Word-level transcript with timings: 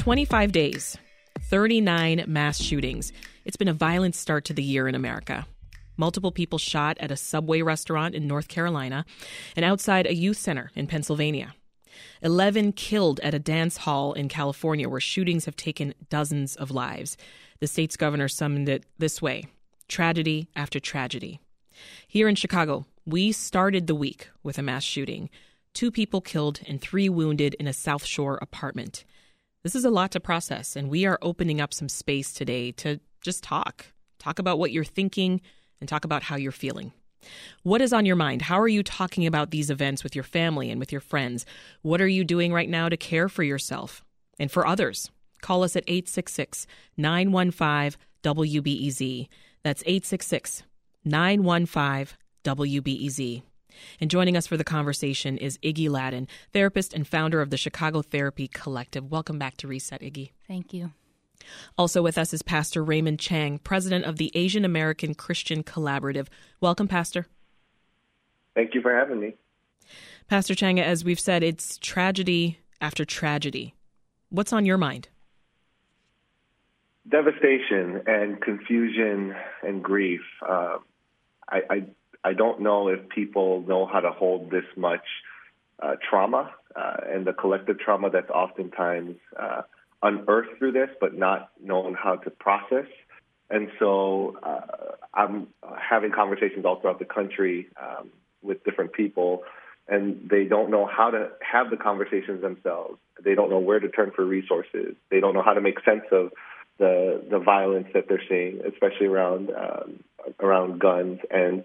25 0.00 0.50
days, 0.50 0.96
39 1.40 2.24
mass 2.26 2.58
shootings. 2.58 3.12
It's 3.44 3.58
been 3.58 3.68
a 3.68 3.74
violent 3.74 4.14
start 4.14 4.46
to 4.46 4.54
the 4.54 4.62
year 4.62 4.88
in 4.88 4.94
America. 4.94 5.46
Multiple 5.98 6.32
people 6.32 6.58
shot 6.58 6.96
at 7.00 7.10
a 7.10 7.18
Subway 7.18 7.60
restaurant 7.60 8.14
in 8.14 8.26
North 8.26 8.48
Carolina 8.48 9.04
and 9.54 9.62
outside 9.62 10.06
a 10.06 10.14
youth 10.14 10.38
center 10.38 10.70
in 10.74 10.86
Pennsylvania. 10.86 11.54
11 12.22 12.72
killed 12.72 13.20
at 13.20 13.34
a 13.34 13.38
dance 13.38 13.76
hall 13.76 14.14
in 14.14 14.30
California 14.30 14.88
where 14.88 15.00
shootings 15.00 15.44
have 15.44 15.54
taken 15.54 15.92
dozens 16.08 16.56
of 16.56 16.70
lives. 16.70 17.18
The 17.58 17.66
state's 17.66 17.98
governor 17.98 18.28
summoned 18.28 18.70
it 18.70 18.84
this 18.96 19.20
way 19.20 19.48
tragedy 19.86 20.48
after 20.56 20.80
tragedy. 20.80 21.40
Here 22.08 22.26
in 22.26 22.36
Chicago, 22.36 22.86
we 23.04 23.32
started 23.32 23.86
the 23.86 23.94
week 23.94 24.30
with 24.42 24.56
a 24.56 24.62
mass 24.62 24.82
shooting. 24.82 25.28
Two 25.74 25.90
people 25.90 26.22
killed 26.22 26.60
and 26.66 26.80
three 26.80 27.10
wounded 27.10 27.52
in 27.60 27.66
a 27.66 27.74
South 27.74 28.06
Shore 28.06 28.38
apartment. 28.40 29.04
This 29.62 29.74
is 29.74 29.84
a 29.84 29.90
lot 29.90 30.12
to 30.12 30.20
process, 30.20 30.74
and 30.74 30.88
we 30.88 31.04
are 31.04 31.18
opening 31.20 31.60
up 31.60 31.74
some 31.74 31.90
space 31.90 32.32
today 32.32 32.72
to 32.72 32.98
just 33.20 33.44
talk. 33.44 33.84
Talk 34.18 34.38
about 34.38 34.58
what 34.58 34.72
you're 34.72 34.84
thinking 34.84 35.42
and 35.80 35.88
talk 35.88 36.06
about 36.06 36.22
how 36.22 36.36
you're 36.36 36.50
feeling. 36.50 36.92
What 37.62 37.82
is 37.82 37.92
on 37.92 38.06
your 38.06 38.16
mind? 38.16 38.40
How 38.40 38.58
are 38.58 38.68
you 38.68 38.82
talking 38.82 39.26
about 39.26 39.50
these 39.50 39.68
events 39.68 40.02
with 40.02 40.14
your 40.14 40.24
family 40.24 40.70
and 40.70 40.80
with 40.80 40.92
your 40.92 41.02
friends? 41.02 41.44
What 41.82 42.00
are 42.00 42.08
you 42.08 42.24
doing 42.24 42.54
right 42.54 42.70
now 42.70 42.88
to 42.88 42.96
care 42.96 43.28
for 43.28 43.42
yourself 43.42 44.02
and 44.38 44.50
for 44.50 44.66
others? 44.66 45.10
Call 45.42 45.62
us 45.62 45.76
at 45.76 45.84
866 45.86 46.66
915 46.96 48.00
WBEZ. 48.22 49.28
That's 49.62 49.82
866 49.84 50.62
915 51.04 52.16
WBEZ. 52.44 53.42
And 54.00 54.10
joining 54.10 54.36
us 54.36 54.46
for 54.46 54.56
the 54.56 54.64
conversation 54.64 55.38
is 55.38 55.58
Iggy 55.58 55.88
Ladden, 55.88 56.28
therapist 56.52 56.94
and 56.94 57.06
founder 57.06 57.40
of 57.40 57.50
the 57.50 57.56
Chicago 57.56 58.02
Therapy 58.02 58.48
Collective. 58.48 59.10
Welcome 59.10 59.38
back 59.38 59.56
to 59.58 59.68
Reset, 59.68 60.00
Iggy. 60.00 60.30
Thank 60.46 60.72
you. 60.72 60.92
Also 61.78 62.02
with 62.02 62.18
us 62.18 62.32
is 62.32 62.42
Pastor 62.42 62.84
Raymond 62.84 63.18
Chang, 63.18 63.58
president 63.58 64.04
of 64.04 64.16
the 64.16 64.30
Asian 64.34 64.64
American 64.64 65.14
Christian 65.14 65.62
Collaborative. 65.62 66.28
Welcome, 66.60 66.88
Pastor. 66.88 67.26
Thank 68.54 68.74
you 68.74 68.82
for 68.82 68.94
having 68.94 69.20
me. 69.20 69.34
Pastor 70.28 70.54
Chang, 70.54 70.78
as 70.78 71.04
we've 71.04 71.20
said, 71.20 71.42
it's 71.42 71.78
tragedy 71.78 72.58
after 72.80 73.04
tragedy. 73.04 73.74
What's 74.28 74.52
on 74.52 74.64
your 74.64 74.78
mind? 74.78 75.08
Devastation 77.08 78.02
and 78.06 78.40
confusion 78.40 79.34
and 79.62 79.82
grief. 79.82 80.20
Uh, 80.46 80.76
I, 81.48 81.60
I 81.68 81.84
I 82.24 82.34
don't 82.34 82.60
know 82.60 82.88
if 82.88 83.08
people 83.08 83.62
know 83.66 83.86
how 83.86 84.00
to 84.00 84.10
hold 84.10 84.50
this 84.50 84.64
much 84.76 85.04
uh, 85.82 85.96
trauma 86.08 86.50
uh, 86.76 86.96
and 87.08 87.26
the 87.26 87.32
collective 87.32 87.78
trauma 87.78 88.10
that's 88.10 88.30
oftentimes 88.30 89.16
uh, 89.38 89.62
unearthed 90.02 90.58
through 90.58 90.72
this, 90.72 90.90
but 91.00 91.16
not 91.16 91.50
known 91.62 91.94
how 91.94 92.16
to 92.16 92.30
process. 92.30 92.86
And 93.48 93.68
so 93.78 94.36
uh, 94.42 94.94
I'm 95.14 95.48
having 95.78 96.12
conversations 96.12 96.64
all 96.64 96.80
throughout 96.80 96.98
the 96.98 97.04
country 97.04 97.68
um, 97.80 98.10
with 98.42 98.62
different 98.64 98.92
people, 98.92 99.42
and 99.88 100.28
they 100.30 100.44
don't 100.44 100.70
know 100.70 100.86
how 100.86 101.10
to 101.10 101.30
have 101.40 101.70
the 101.70 101.76
conversations 101.76 102.42
themselves. 102.42 102.98
They 103.22 103.34
don't 103.34 103.50
know 103.50 103.58
where 103.58 103.80
to 103.80 103.88
turn 103.88 104.12
for 104.14 104.24
resources. 104.24 104.94
They 105.10 105.20
don't 105.20 105.34
know 105.34 105.42
how 105.42 105.54
to 105.54 105.60
make 105.60 105.82
sense 105.84 106.04
of 106.12 106.30
the 106.78 107.22
the 107.28 107.38
violence 107.38 107.88
that 107.92 108.06
they're 108.08 108.22
seeing, 108.28 108.60
especially 108.64 109.06
around 109.06 109.50
um, 109.50 110.04
around 110.38 110.78
guns 110.78 111.18
and 111.30 111.64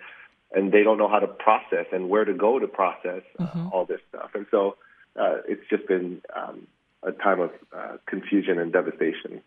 and 0.55 0.71
they 0.71 0.83
don't 0.83 0.97
know 0.97 1.09
how 1.09 1.19
to 1.19 1.27
process 1.27 1.85
and 1.91 2.09
where 2.09 2.25
to 2.25 2.33
go 2.33 2.57
to 2.57 2.67
process 2.67 3.21
uh, 3.37 3.43
mm-hmm. 3.43 3.67
all 3.71 3.85
this 3.85 3.99
stuff. 4.09 4.31
And 4.33 4.45
so 4.49 4.77
uh, 5.19 5.37
it's 5.47 5.61
just 5.69 5.87
been 5.87 6.21
um, 6.35 6.67
a 7.03 7.11
time 7.11 7.41
of 7.41 7.51
uh, 7.75 7.97
confusion 8.07 8.57
and 8.57 8.71
devastation. 8.71 9.41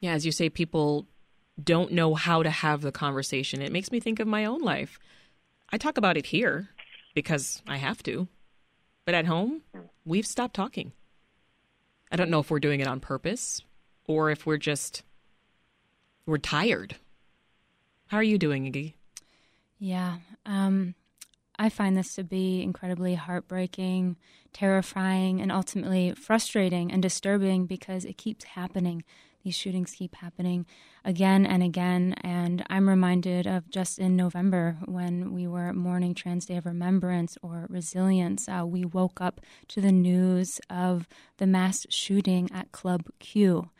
Yeah, 0.00 0.12
as 0.12 0.24
you 0.24 0.32
say, 0.32 0.48
people 0.48 1.06
don't 1.62 1.92
know 1.92 2.14
how 2.14 2.42
to 2.42 2.50
have 2.50 2.82
the 2.82 2.92
conversation. 2.92 3.60
It 3.60 3.72
makes 3.72 3.92
me 3.92 4.00
think 4.00 4.20
of 4.20 4.26
my 4.26 4.44
own 4.44 4.62
life. 4.62 4.98
I 5.70 5.76
talk 5.76 5.98
about 5.98 6.16
it 6.16 6.26
here 6.26 6.70
because 7.14 7.62
I 7.68 7.76
have 7.76 8.02
to, 8.04 8.28
but 9.04 9.14
at 9.14 9.26
home, 9.26 9.62
we've 10.04 10.26
stopped 10.26 10.54
talking. 10.54 10.92
I 12.10 12.16
don't 12.16 12.30
know 12.30 12.40
if 12.40 12.50
we're 12.50 12.60
doing 12.60 12.80
it 12.80 12.86
on 12.86 13.00
purpose 13.00 13.62
or 14.06 14.30
if 14.30 14.46
we're 14.46 14.56
just 14.56 15.02
we're 16.24 16.38
tired. 16.38 16.96
How 18.06 18.16
are 18.16 18.22
you 18.22 18.38
doing, 18.38 18.70
Iggy? 18.70 18.94
Yeah. 19.78 20.18
Um, 20.44 20.94
I 21.58 21.68
find 21.68 21.96
this 21.96 22.14
to 22.14 22.24
be 22.24 22.62
incredibly 22.62 23.14
heartbreaking, 23.14 24.16
terrifying, 24.52 25.40
and 25.40 25.50
ultimately 25.50 26.12
frustrating 26.12 26.92
and 26.92 27.02
disturbing 27.02 27.66
because 27.66 28.04
it 28.04 28.16
keeps 28.16 28.44
happening. 28.44 29.02
These 29.42 29.56
shootings 29.56 29.92
keep 29.92 30.16
happening 30.16 30.66
again 31.04 31.46
and 31.46 31.62
again. 31.62 32.14
And 32.22 32.64
I'm 32.70 32.88
reminded 32.88 33.46
of 33.46 33.70
just 33.70 33.98
in 33.98 34.14
November 34.14 34.78
when 34.84 35.32
we 35.32 35.46
were 35.46 35.72
mourning 35.72 36.14
Trans 36.14 36.46
Day 36.46 36.56
of 36.56 36.66
Remembrance 36.66 37.36
or 37.42 37.66
Resilience, 37.68 38.48
uh, 38.48 38.64
we 38.66 38.84
woke 38.84 39.20
up 39.20 39.40
to 39.68 39.80
the 39.80 39.92
news 39.92 40.60
of 40.70 41.08
the 41.38 41.46
mass 41.46 41.86
shooting 41.88 42.48
at 42.52 42.72
Club 42.72 43.06
Q. 43.18 43.70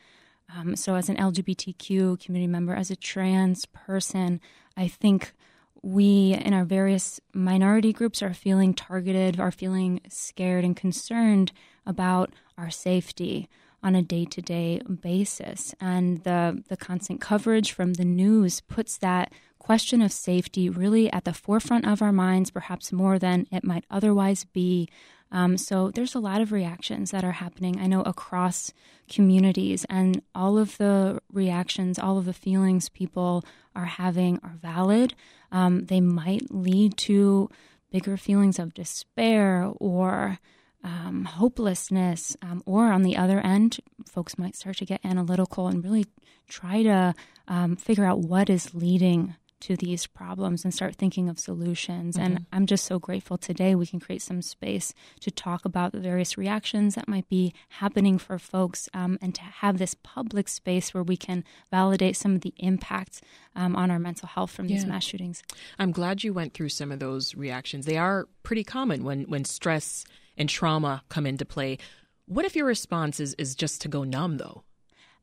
Um, 0.57 0.77
so, 0.77 0.95
as 0.95 1.11
an 1.11 1.17
LGBTQ 1.17 2.25
community 2.25 2.47
member, 2.51 2.75
as 2.75 2.91
a 2.91 2.97
trans 2.97 3.67
person, 3.67 4.41
I 4.77 4.89
think 4.89 5.35
we 5.83 6.35
in 6.35 6.53
our 6.53 6.65
various 6.65 7.21
minority 7.33 7.93
groups 7.93 8.23
are 8.23 8.35
feeling 8.35 8.75
targeted, 8.75 9.39
are 9.39 9.51
feeling 9.51 10.01
scared 10.09 10.65
and 10.65 10.77
concerned 10.77 11.53
about 11.87 12.33
our 12.57 12.71
safety 12.71 13.49
on 13.83 13.95
a 13.95 14.03
day 14.03 14.25
to 14.25 14.43
day 14.43 14.81
basis. 15.01 15.75
And 15.81 16.25
the, 16.25 16.63
the 16.69 16.77
constant 16.77 17.21
coverage 17.21 17.73
from 17.73 17.95
the 17.95 18.05
news 18.05 18.61
puts 18.61 18.99
that 18.99 19.33
question 19.59 20.03
of 20.03 20.13
safety 20.13 20.69
really 20.69 21.13
at 21.13 21.25
the 21.25 21.33
forefront 21.33 21.87
of 21.87 22.03
our 22.03 22.13
minds, 22.13 22.51
perhaps 22.51 22.93
more 22.93 23.19
than 23.19 23.47
it 23.53 23.65
might 23.65 23.85
otherwise 23.91 24.45
be. 24.45 24.89
Um, 25.31 25.59
so 25.59 25.91
there's 25.91 26.15
a 26.15 26.21
lot 26.21 26.41
of 26.41 26.53
reactions 26.53 27.11
that 27.11 27.23
are 27.23 27.33
happening, 27.33 27.79
I 27.79 27.87
know, 27.87 28.01
across 28.03 28.73
communities, 29.11 29.85
and 29.91 30.23
all 30.35 30.57
of 30.57 30.79
the 30.79 31.21
reactions, 31.31 31.99
all 31.99 32.17
of 32.17 32.25
the 32.25 32.33
feelings 32.33 32.89
people 32.89 33.45
are 33.75 33.85
having 33.85 34.41
are 34.43 34.57
valid. 34.61 35.15
Um, 35.51 35.87
they 35.87 36.01
might 36.01 36.51
lead 36.51 36.97
to 36.99 37.51
bigger 37.91 38.17
feelings 38.17 38.59
of 38.59 38.75
despair 38.75 39.71
or 39.77 40.39
um, 40.85 41.25
hopelessness, 41.25 42.37
um, 42.43 42.63
or 42.65 42.93
on 42.93 43.03
the 43.03 43.17
other 43.17 43.41
end, 43.41 43.79
folks 44.07 44.39
might 44.39 44.57
start 44.57 44.77
to 44.77 44.87
get 44.87 45.05
analytical 45.05 45.67
and 45.67 45.83
really 45.83 46.07
try 46.49 46.83
to 46.83 47.15
um, 47.49 47.77
figure 47.77 48.05
out 48.05 48.21
what 48.21 48.49
is 48.49 48.75
leading 48.75 49.35
to 49.61 49.77
these 49.77 50.07
problems 50.07 50.65
and 50.65 50.73
start 50.73 50.97
thinking 50.97 51.29
of 51.29 51.39
solutions. 51.39 52.17
Mm-hmm. 52.17 52.25
And 52.25 52.47
I'm 52.53 52.67
just 52.67 52.85
so 52.85 52.99
grateful 52.99 53.39
today 53.39 53.75
we 53.75 53.87
can 53.87 54.01
create 54.01 54.23
some 54.23 54.43
space 54.43 54.95
to 55.21 55.31
talk 55.31 55.65
about 55.65 55.93
the 55.93 56.01
various 56.01 56.39
reactions 56.39 56.95
that 56.95 57.09
might 57.09 57.29
be 57.29 57.53
happening 57.69 58.19
for 58.19 58.39
folks 58.39 58.89
um, 58.95 59.19
and 59.21 59.35
to 59.35 59.43
have 59.43 59.79
this 59.79 59.95
public 60.03 60.49
space 60.49 60.95
where 60.95 61.03
we 61.03 61.17
can 61.17 61.45
validate 61.71 62.17
some 62.17 62.35
of 62.35 62.41
the 62.43 62.55
impacts 62.59 63.21
um, 63.57 63.75
on 63.75 63.91
our 63.91 63.99
mental 63.99 64.29
health 64.29 64.51
from 64.51 64.69
these 64.69 64.87
mass 64.87 65.05
shootings. 65.05 65.43
I'm 65.79 65.93
glad 65.93 66.23
you 66.23 66.33
went 66.33 66.55
through 66.55 66.69
some 66.69 66.93
of 66.93 67.01
those 67.01 67.35
reactions. 67.35 67.87
They 67.87 67.99
are 67.99 68.29
pretty 68.43 68.65
common 68.65 69.05
when, 69.05 69.25
when 69.25 69.45
stress 69.45 70.05
and 70.37 70.49
trauma 70.49 71.03
come 71.09 71.27
into 71.27 71.45
play. 71.45 71.79
What 72.27 72.45
if 72.45 72.55
your 72.55 72.67
response 72.67 73.21
is, 73.21 73.35
is 73.35 73.55
just 73.55 73.81
to 73.83 73.89
go 73.89 74.05
numb, 74.05 74.37
though? 74.37 74.63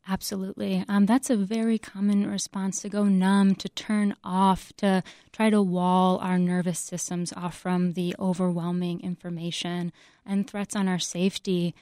Absolutely. 0.07 0.85
Um, 0.87 1.07
that's 1.07 1.31
a 1.31 1.35
very 1.35 1.79
common 1.79 2.29
response 2.29 2.81
to 2.81 2.89
go 2.89 3.05
numb, 3.05 3.55
to 3.55 3.67
turn 3.69 4.15
off, 4.23 4.71
to 4.77 5.01
try 5.31 5.49
to 5.49 5.63
wall 5.63 6.19
our 6.19 6.37
nervous 6.37 6.77
systems 6.77 7.33
off 7.33 7.57
from 7.57 7.93
the 7.93 8.15
overwhelming 8.19 9.01
information 9.01 9.91
and 10.23 10.47
threats 10.47 10.75
on 10.75 10.87
our 10.87 10.99
safety. 10.99 11.73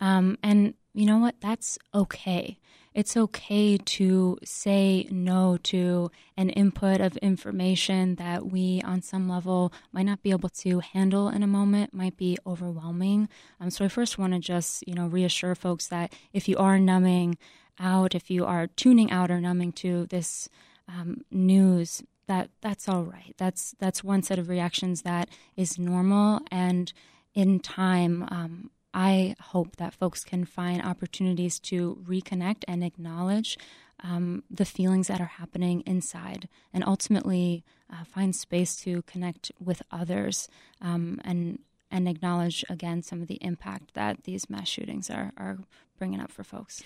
Um, 0.00 0.38
and 0.44 0.74
you 0.94 1.06
know 1.06 1.18
what? 1.18 1.40
That's 1.40 1.76
okay. 1.92 2.58
It's 2.94 3.16
okay 3.16 3.78
to 3.78 4.38
say 4.44 5.08
no 5.10 5.56
to 5.64 6.10
an 6.36 6.50
input 6.50 7.00
of 7.00 7.16
information 7.16 8.16
that 8.16 8.46
we, 8.46 8.82
on 8.84 9.00
some 9.02 9.28
level, 9.28 9.72
might 9.92 10.02
not 10.04 10.22
be 10.22 10.30
able 10.30 10.50
to 10.50 10.80
handle 10.80 11.28
in 11.30 11.42
a 11.42 11.46
moment, 11.46 11.94
might 11.94 12.16
be 12.16 12.38
overwhelming. 12.46 13.28
Um, 13.60 13.70
so 13.70 13.84
I 13.84 13.88
first 13.88 14.18
want 14.18 14.34
to 14.34 14.38
just, 14.38 14.86
you 14.86 14.94
know, 14.94 15.06
reassure 15.06 15.54
folks 15.54 15.88
that 15.88 16.12
if 16.32 16.48
you 16.48 16.58
are 16.58 16.78
numbing, 16.78 17.38
out, 17.82 18.14
if 18.14 18.30
you 18.30 18.46
are 18.46 18.68
tuning 18.68 19.10
out 19.10 19.30
or 19.30 19.40
numbing 19.40 19.72
to 19.72 20.06
this 20.06 20.48
um, 20.88 21.24
news, 21.30 22.02
that 22.26 22.50
that's 22.60 22.88
all 22.88 23.02
right. 23.02 23.34
That's 23.36 23.74
that's 23.78 24.04
one 24.04 24.22
set 24.22 24.38
of 24.38 24.48
reactions 24.48 25.02
that 25.02 25.28
is 25.56 25.78
normal, 25.78 26.40
and 26.50 26.92
in 27.34 27.60
time, 27.60 28.26
um, 28.30 28.70
I 28.94 29.34
hope 29.40 29.76
that 29.76 29.94
folks 29.94 30.22
can 30.22 30.44
find 30.44 30.82
opportunities 30.82 31.58
to 31.60 31.98
reconnect 32.06 32.64
and 32.68 32.84
acknowledge 32.84 33.58
um, 34.02 34.44
the 34.50 34.64
feelings 34.64 35.08
that 35.08 35.20
are 35.20 35.24
happening 35.24 35.82
inside, 35.86 36.48
and 36.72 36.84
ultimately 36.84 37.64
uh, 37.92 38.04
find 38.04 38.34
space 38.34 38.76
to 38.76 39.02
connect 39.02 39.50
with 39.58 39.82
others 39.90 40.48
um, 40.80 41.20
and 41.24 41.58
and 41.90 42.08
acknowledge 42.08 42.64
again 42.70 43.02
some 43.02 43.20
of 43.20 43.28
the 43.28 43.38
impact 43.42 43.94
that 43.94 44.24
these 44.24 44.48
mass 44.48 44.68
shootings 44.68 45.10
are, 45.10 45.32
are 45.36 45.58
bringing 45.98 46.20
up 46.20 46.32
for 46.32 46.44
folks. 46.44 46.82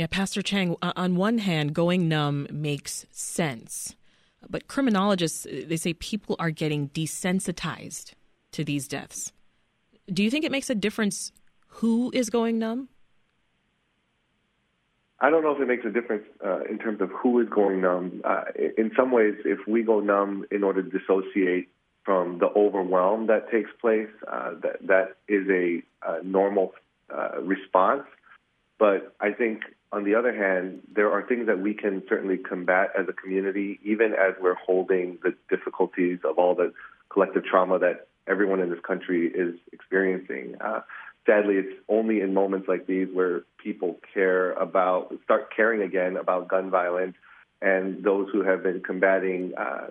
Yeah, 0.00 0.06
Pastor 0.06 0.40
Chang, 0.40 0.76
on 0.80 1.16
one 1.16 1.36
hand, 1.36 1.74
going 1.74 2.08
numb 2.08 2.46
makes 2.50 3.04
sense. 3.10 3.96
But 4.48 4.66
criminologists, 4.66 5.46
they 5.50 5.76
say 5.76 5.92
people 5.92 6.36
are 6.38 6.50
getting 6.50 6.88
desensitized 6.88 8.14
to 8.52 8.64
these 8.64 8.88
deaths. 8.88 9.30
Do 10.10 10.22
you 10.22 10.30
think 10.30 10.46
it 10.46 10.52
makes 10.52 10.70
a 10.70 10.74
difference 10.74 11.32
who 11.66 12.10
is 12.14 12.30
going 12.30 12.58
numb? 12.58 12.88
I 15.20 15.28
don't 15.28 15.42
know 15.42 15.54
if 15.54 15.60
it 15.60 15.68
makes 15.68 15.84
a 15.84 15.90
difference 15.90 16.24
uh, 16.42 16.60
in 16.60 16.78
terms 16.78 17.02
of 17.02 17.10
who 17.10 17.38
is 17.38 17.50
going 17.50 17.82
numb. 17.82 18.22
Uh, 18.24 18.44
in 18.78 18.92
some 18.96 19.12
ways, 19.12 19.34
if 19.44 19.58
we 19.68 19.82
go 19.82 20.00
numb 20.00 20.46
in 20.50 20.64
order 20.64 20.82
to 20.82 20.98
dissociate 20.98 21.68
from 22.04 22.38
the 22.38 22.48
overwhelm 22.56 23.26
that 23.26 23.50
takes 23.50 23.68
place, 23.78 24.08
uh, 24.32 24.52
that 24.62 24.78
that 24.80 25.16
is 25.28 25.46
a, 25.50 25.82
a 26.10 26.22
normal 26.22 26.72
uh, 27.14 27.42
response. 27.42 28.04
But 28.78 29.14
I 29.20 29.32
think, 29.32 29.60
on 29.92 30.04
the 30.04 30.14
other 30.14 30.34
hand, 30.34 30.82
there 30.94 31.10
are 31.10 31.26
things 31.26 31.46
that 31.46 31.58
we 31.58 31.74
can 31.74 32.02
certainly 32.08 32.36
combat 32.36 32.90
as 32.96 33.06
a 33.08 33.12
community, 33.12 33.80
even 33.82 34.12
as 34.12 34.34
we're 34.40 34.54
holding 34.54 35.18
the 35.22 35.34
difficulties 35.48 36.20
of 36.24 36.38
all 36.38 36.54
the 36.54 36.72
collective 37.08 37.44
trauma 37.44 37.78
that 37.80 38.06
everyone 38.28 38.60
in 38.60 38.70
this 38.70 38.78
country 38.86 39.26
is 39.26 39.56
experiencing. 39.72 40.54
Uh, 40.60 40.82
sadly, 41.26 41.56
it's 41.56 41.74
only 41.88 42.20
in 42.20 42.32
moments 42.32 42.68
like 42.68 42.86
these 42.86 43.08
where 43.12 43.42
people 43.62 43.98
care 44.14 44.52
about, 44.52 45.12
start 45.24 45.48
caring 45.54 45.82
again 45.82 46.16
about 46.16 46.46
gun 46.46 46.70
violence, 46.70 47.16
and 47.60 48.04
those 48.04 48.28
who 48.32 48.42
have 48.42 48.62
been 48.62 48.80
combating 48.80 49.52
uh, 49.58 49.88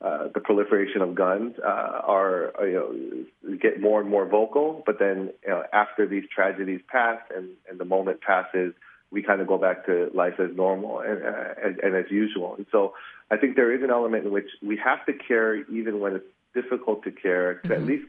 uh, 0.00 0.28
the 0.32 0.40
proliferation 0.40 1.02
of 1.02 1.14
guns 1.14 1.56
uh, 1.62 1.66
are, 1.66 2.52
you 2.60 3.26
know, 3.44 3.56
get 3.56 3.80
more 3.80 4.00
and 4.00 4.08
more 4.08 4.26
vocal. 4.26 4.82
But 4.86 4.98
then, 4.98 5.32
you 5.42 5.50
know, 5.50 5.64
after 5.72 6.06
these 6.06 6.24
tragedies 6.34 6.80
pass 6.88 7.18
and, 7.36 7.50
and 7.68 7.78
the 7.78 7.84
moment 7.84 8.20
passes, 8.22 8.72
we 9.10 9.22
kind 9.22 9.40
of 9.40 9.46
go 9.46 9.58
back 9.58 9.86
to 9.86 10.10
life 10.14 10.34
as 10.38 10.50
normal 10.54 11.00
and, 11.00 11.22
uh, 11.22 11.54
and, 11.62 11.78
and 11.80 11.96
as 11.96 12.10
usual. 12.10 12.54
And 12.56 12.66
so, 12.70 12.94
I 13.30 13.36
think 13.36 13.54
there 13.54 13.72
is 13.72 13.82
an 13.82 13.90
element 13.90 14.26
in 14.26 14.32
which 14.32 14.48
we 14.60 14.76
have 14.84 15.06
to 15.06 15.12
care 15.12 15.56
even 15.70 16.00
when 16.00 16.16
it's 16.16 16.24
difficult 16.54 17.04
to 17.04 17.12
care, 17.12 17.54
to 17.54 17.68
mm-hmm. 17.68 17.72
at 17.72 17.86
least 17.86 18.06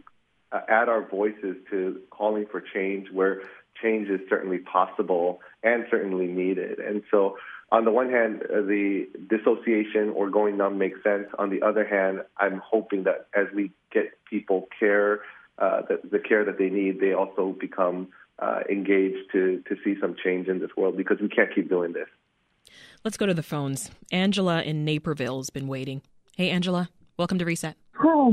uh, 0.51 0.61
add 0.67 0.89
our 0.89 1.07
voices 1.07 1.55
to 1.69 2.01
calling 2.09 2.45
for 2.51 2.61
change 2.61 3.07
where 3.11 3.41
change 3.81 4.09
is 4.09 4.19
certainly 4.29 4.57
possible 4.57 5.39
and 5.63 5.85
certainly 5.89 6.27
needed. 6.27 6.79
And 6.79 7.03
so, 7.11 7.37
on 7.71 7.85
the 7.85 7.91
one 7.91 8.09
hand, 8.09 8.43
uh, 8.43 8.61
the 8.61 9.07
dissociation 9.29 10.09
or 10.09 10.29
going 10.29 10.57
numb 10.57 10.77
makes 10.77 11.01
sense. 11.03 11.27
On 11.39 11.49
the 11.49 11.61
other 11.61 11.87
hand, 11.87 12.21
I'm 12.37 12.61
hoping 12.63 13.03
that 13.03 13.27
as 13.33 13.47
we 13.55 13.71
get 13.93 14.11
people 14.29 14.67
care, 14.77 15.21
uh, 15.57 15.83
the, 15.87 15.99
the 16.09 16.19
care 16.19 16.43
that 16.43 16.57
they 16.57 16.69
need, 16.69 16.99
they 16.99 17.13
also 17.13 17.55
become 17.57 18.09
uh, 18.41 18.59
engaged 18.69 19.31
to, 19.31 19.63
to 19.69 19.75
see 19.83 19.95
some 20.01 20.15
change 20.23 20.47
in 20.47 20.59
this 20.59 20.71
world 20.75 20.97
because 20.97 21.17
we 21.21 21.29
can't 21.29 21.53
keep 21.53 21.69
doing 21.69 21.93
this. 21.93 22.07
Let's 23.03 23.17
go 23.17 23.25
to 23.25 23.33
the 23.33 23.43
phones. 23.43 23.91
Angela 24.11 24.61
in 24.61 24.83
Naperville 24.85 25.37
has 25.37 25.49
been 25.49 25.67
waiting. 25.67 26.01
Hey, 26.35 26.49
Angela, 26.49 26.89
welcome 27.17 27.37
to 27.39 27.45
Reset. 27.45 27.75
Hi. 27.93 28.31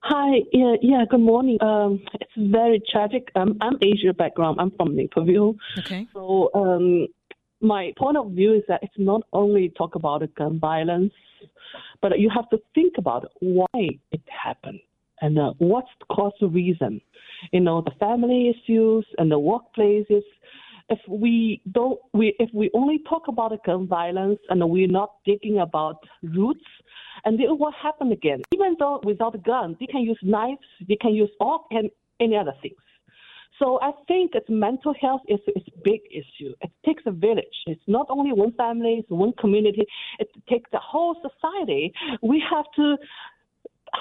Hi. 0.00 0.38
Yeah, 0.52 0.74
yeah. 0.80 1.04
Good 1.08 1.20
morning. 1.20 1.58
Um, 1.60 2.00
it's 2.14 2.30
very 2.36 2.80
tragic. 2.90 3.30
Um, 3.34 3.58
I'm 3.60 3.76
Asia 3.82 4.14
background. 4.14 4.60
I'm 4.60 4.70
from 4.72 4.96
Naperville. 4.96 5.56
Okay. 5.78 6.06
So, 6.12 6.50
um, 6.54 7.08
my 7.60 7.92
point 7.98 8.16
of 8.16 8.30
view 8.30 8.54
is 8.54 8.62
that 8.68 8.80
it's 8.82 8.94
not 8.96 9.22
only 9.32 9.72
talk 9.76 9.96
about 9.96 10.22
gun 10.36 10.60
violence, 10.60 11.12
but 12.00 12.18
you 12.18 12.30
have 12.32 12.48
to 12.50 12.58
think 12.74 12.94
about 12.96 13.32
why 13.40 13.66
it 14.12 14.22
happened 14.44 14.80
and 15.20 15.38
uh, 15.38 15.52
what's 15.58 15.88
the 16.00 16.14
cause 16.14 16.32
of 16.42 16.54
reason. 16.54 17.00
You 17.52 17.60
know, 17.60 17.82
the 17.82 17.92
family 17.98 18.50
issues 18.50 19.06
and 19.18 19.30
the 19.30 19.38
workplaces. 19.38 20.22
If 20.90 21.00
we 21.06 21.60
don't, 21.70 22.00
we 22.14 22.34
if 22.38 22.48
we 22.54 22.70
only 22.72 23.00
talk 23.06 23.28
about 23.28 23.52
gun 23.66 23.86
violence 23.86 24.38
and 24.48 24.66
we're 24.70 24.88
not 24.88 25.10
thinking 25.26 25.58
about 25.58 25.96
roots 26.22 26.64
and 27.24 27.38
then 27.38 27.48
what 27.58 27.74
happened 27.74 28.12
again? 28.12 28.42
Even 28.54 28.76
though 28.78 29.00
without 29.04 29.34
a 29.34 29.38
gun, 29.38 29.76
they 29.80 29.86
can 29.86 30.02
use 30.02 30.18
knives, 30.22 30.60
they 30.88 30.96
can 30.96 31.14
use 31.14 31.30
all 31.40 31.66
and 31.70 31.90
any 32.20 32.36
other 32.36 32.54
things. 32.62 32.76
So 33.58 33.80
I 33.82 33.90
think 34.06 34.32
that 34.32 34.48
mental 34.48 34.94
health 35.00 35.22
is, 35.26 35.40
is 35.56 35.62
a 35.66 35.80
big 35.82 36.00
issue. 36.10 36.54
It 36.60 36.70
takes 36.86 37.02
a 37.06 37.10
village. 37.10 37.56
It's 37.66 37.82
not 37.88 38.06
only 38.08 38.32
one 38.32 38.52
family, 38.52 38.98
it's 39.00 39.10
one 39.10 39.32
community. 39.32 39.84
It 40.20 40.28
takes 40.48 40.70
the 40.70 40.78
whole 40.78 41.16
society. 41.16 41.92
We 42.22 42.42
have 42.48 42.66
to 42.76 42.96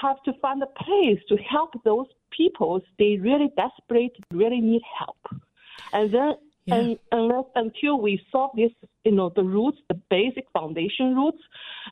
have 0.01 0.22
to 0.24 0.34
find 0.42 0.62
a 0.62 0.84
place 0.84 1.19
to 1.30 1.38
help 1.38 1.72
those 1.84 2.07
people. 2.36 2.81
They 3.00 3.18
really 3.18 3.50
desperate, 3.56 4.16
really 4.31 4.62
need 4.62 4.81
help. 4.98 5.18
And 5.94 6.13
then 6.13 6.36
yeah. 6.68 6.75
And 6.75 7.00
unless 7.13 7.45
until 7.56 8.01
we 8.01 8.22
solve 8.30 8.51
this, 8.56 8.72
you 9.06 9.13
know, 9.13 9.31
the 9.34 9.44
roots, 9.44 9.78
the 9.88 9.95
basic 10.10 10.45
foundation 10.51 11.16
roots, 11.16 11.42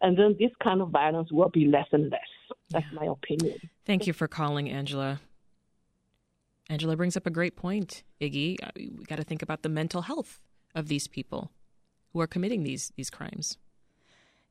and 0.01 0.17
then 0.17 0.35
this 0.37 0.51
kind 0.61 0.81
of 0.81 0.89
violence 0.89 1.31
will 1.31 1.47
be 1.47 1.65
less 1.65 1.87
and 1.93 2.11
less. 2.11 2.19
That's 2.71 2.85
yeah. 2.91 2.99
my 2.99 3.05
opinion. 3.05 3.57
Thank 3.85 4.05
you 4.05 4.11
for 4.11 4.27
calling, 4.27 4.69
Angela. 4.69 5.21
Angela 6.69 6.97
brings 6.97 7.15
up 7.15 7.25
a 7.25 7.29
great 7.29 7.55
point, 7.55 8.03
Iggy. 8.19 8.57
Uh, 8.61 8.71
we 8.75 9.05
got 9.05 9.15
to 9.15 9.23
think 9.23 9.41
about 9.41 9.61
the 9.61 9.69
mental 9.69 10.01
health 10.01 10.41
of 10.73 10.89
these 10.89 11.07
people 11.07 11.51
who 12.11 12.19
are 12.19 12.27
committing 12.27 12.63
these 12.63 12.91
these 12.97 13.09
crimes. 13.09 13.57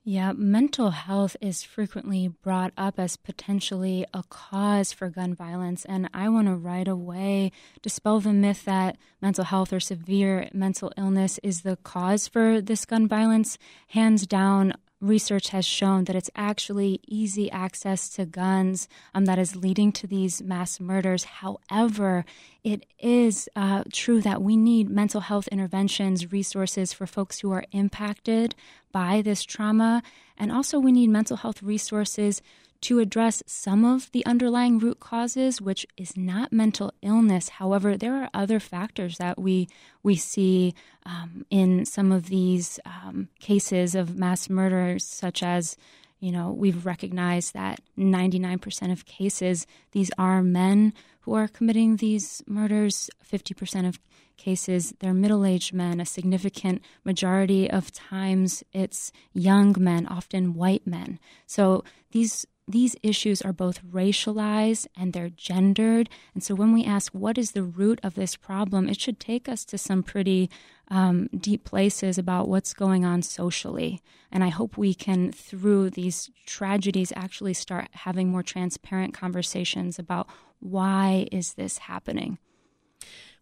Yeah, 0.06 0.32
mental 0.32 0.90
health 0.90 1.34
is 1.40 1.62
frequently 1.62 2.28
brought 2.28 2.74
up 2.76 2.98
as 2.98 3.16
potentially 3.16 4.04
a 4.12 4.22
cause 4.28 4.92
for 4.92 5.08
gun 5.08 5.34
violence. 5.34 5.86
And 5.86 6.10
I 6.12 6.28
want 6.28 6.46
to 6.46 6.54
right 6.54 6.86
away 6.86 7.52
dispel 7.80 8.20
the 8.20 8.34
myth 8.34 8.66
that 8.66 8.98
mental 9.22 9.44
health 9.44 9.72
or 9.72 9.80
severe 9.80 10.50
mental 10.52 10.92
illness 10.98 11.40
is 11.42 11.62
the 11.62 11.76
cause 11.76 12.28
for 12.28 12.60
this 12.60 12.84
gun 12.84 13.08
violence. 13.08 13.56
Hands 13.88 14.26
down, 14.26 14.74
research 15.04 15.50
has 15.50 15.64
shown 15.64 16.04
that 16.04 16.16
it's 16.16 16.30
actually 16.34 17.00
easy 17.06 17.50
access 17.50 18.08
to 18.10 18.24
guns 18.24 18.88
um, 19.14 19.26
that 19.26 19.38
is 19.38 19.54
leading 19.54 19.92
to 19.92 20.06
these 20.06 20.42
mass 20.42 20.80
murders. 20.80 21.24
However, 21.24 22.24
it 22.62 22.86
is 22.98 23.48
uh, 23.54 23.84
true 23.92 24.20
that 24.22 24.42
we 24.42 24.56
need 24.56 24.88
mental 24.88 25.20
health 25.20 25.48
interventions, 25.48 26.32
resources 26.32 26.92
for 26.92 27.06
folks 27.06 27.40
who 27.40 27.52
are 27.52 27.64
impacted 27.72 28.54
by 28.92 29.20
this 29.22 29.42
trauma. 29.42 30.02
And 30.38 30.50
also, 30.50 30.78
we 30.78 30.92
need 30.92 31.10
mental 31.10 31.36
health 31.36 31.62
resources 31.62 32.42
to 32.84 32.98
address 32.98 33.42
some 33.46 33.82
of 33.82 34.12
the 34.12 34.24
underlying 34.26 34.78
root 34.78 35.00
causes, 35.00 35.58
which 35.58 35.86
is 35.96 36.18
not 36.18 36.52
mental 36.52 36.92
illness. 37.00 37.48
However, 37.48 37.96
there 37.96 38.14
are 38.22 38.28
other 38.34 38.60
factors 38.60 39.16
that 39.16 39.38
we 39.38 39.68
we 40.02 40.16
see 40.16 40.74
um, 41.06 41.46
in 41.48 41.86
some 41.86 42.12
of 42.12 42.26
these 42.26 42.78
um, 42.84 43.28
cases 43.40 43.94
of 43.94 44.18
mass 44.18 44.50
murders, 44.50 45.02
such 45.02 45.42
as 45.42 45.78
you 46.20 46.30
know 46.30 46.50
we've 46.50 46.84
recognized 46.84 47.54
that 47.54 47.80
99% 47.98 48.92
of 48.92 49.06
cases 49.06 49.66
these 49.92 50.10
are 50.18 50.42
men 50.42 50.92
who 51.20 51.32
are 51.32 51.48
committing 51.48 51.96
these 51.96 52.42
murders. 52.46 53.08
50% 53.26 53.88
of 53.88 53.98
cases 54.36 54.92
they're 55.00 55.14
middle-aged 55.14 55.72
men. 55.72 56.00
A 56.00 56.04
significant 56.04 56.82
majority 57.02 57.70
of 57.70 57.92
times 57.92 58.62
it's 58.74 59.10
young 59.32 59.74
men, 59.78 60.06
often 60.06 60.52
white 60.52 60.86
men. 60.86 61.18
So 61.46 61.82
these 62.10 62.46
these 62.66 62.96
issues 63.02 63.42
are 63.42 63.52
both 63.52 63.84
racialized 63.84 64.86
and 64.96 65.12
they're 65.12 65.28
gendered. 65.28 66.08
And 66.32 66.42
so 66.42 66.54
when 66.54 66.72
we 66.72 66.84
ask 66.84 67.12
what 67.12 67.36
is 67.36 67.52
the 67.52 67.62
root 67.62 68.00
of 68.02 68.14
this 68.14 68.36
problem, 68.36 68.88
it 68.88 68.98
should 68.98 69.20
take 69.20 69.48
us 69.48 69.64
to 69.66 69.78
some 69.78 70.02
pretty 70.02 70.48
um, 70.88 71.28
deep 71.36 71.64
places 71.64 72.16
about 72.16 72.48
what's 72.48 72.72
going 72.72 73.04
on 73.04 73.22
socially. 73.22 74.00
And 74.32 74.42
I 74.42 74.48
hope 74.48 74.76
we 74.76 74.94
can, 74.94 75.30
through 75.30 75.90
these 75.90 76.30
tragedies, 76.46 77.12
actually 77.14 77.54
start 77.54 77.88
having 77.92 78.30
more 78.30 78.42
transparent 78.42 79.12
conversations 79.12 79.98
about 79.98 80.26
why 80.60 81.28
is 81.30 81.54
this 81.54 81.78
happening. 81.78 82.38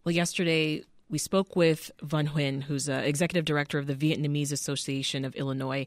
Well, 0.03 0.13
yesterday 0.13 0.83
we 1.09 1.17
spoke 1.17 1.55
with 1.55 1.91
Van 2.01 2.27
Huynh, 2.29 2.63
who's 2.63 2.89
executive 2.89 3.45
director 3.45 3.77
of 3.77 3.87
the 3.87 3.95
Vietnamese 3.95 4.51
Association 4.51 5.25
of 5.25 5.35
Illinois. 5.35 5.85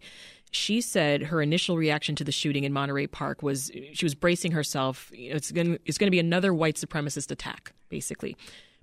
She 0.50 0.80
said 0.80 1.24
her 1.24 1.42
initial 1.42 1.76
reaction 1.76 2.14
to 2.16 2.24
the 2.24 2.32
shooting 2.32 2.64
in 2.64 2.72
Monterey 2.72 3.06
Park 3.06 3.42
was 3.42 3.70
she 3.92 4.04
was 4.04 4.14
bracing 4.14 4.52
herself. 4.52 5.10
It's 5.12 5.50
going 5.50 5.78
it's 5.84 5.98
going 5.98 6.06
to 6.06 6.12
be 6.12 6.20
another 6.20 6.54
white 6.54 6.76
supremacist 6.76 7.30
attack, 7.30 7.72
basically. 7.88 8.36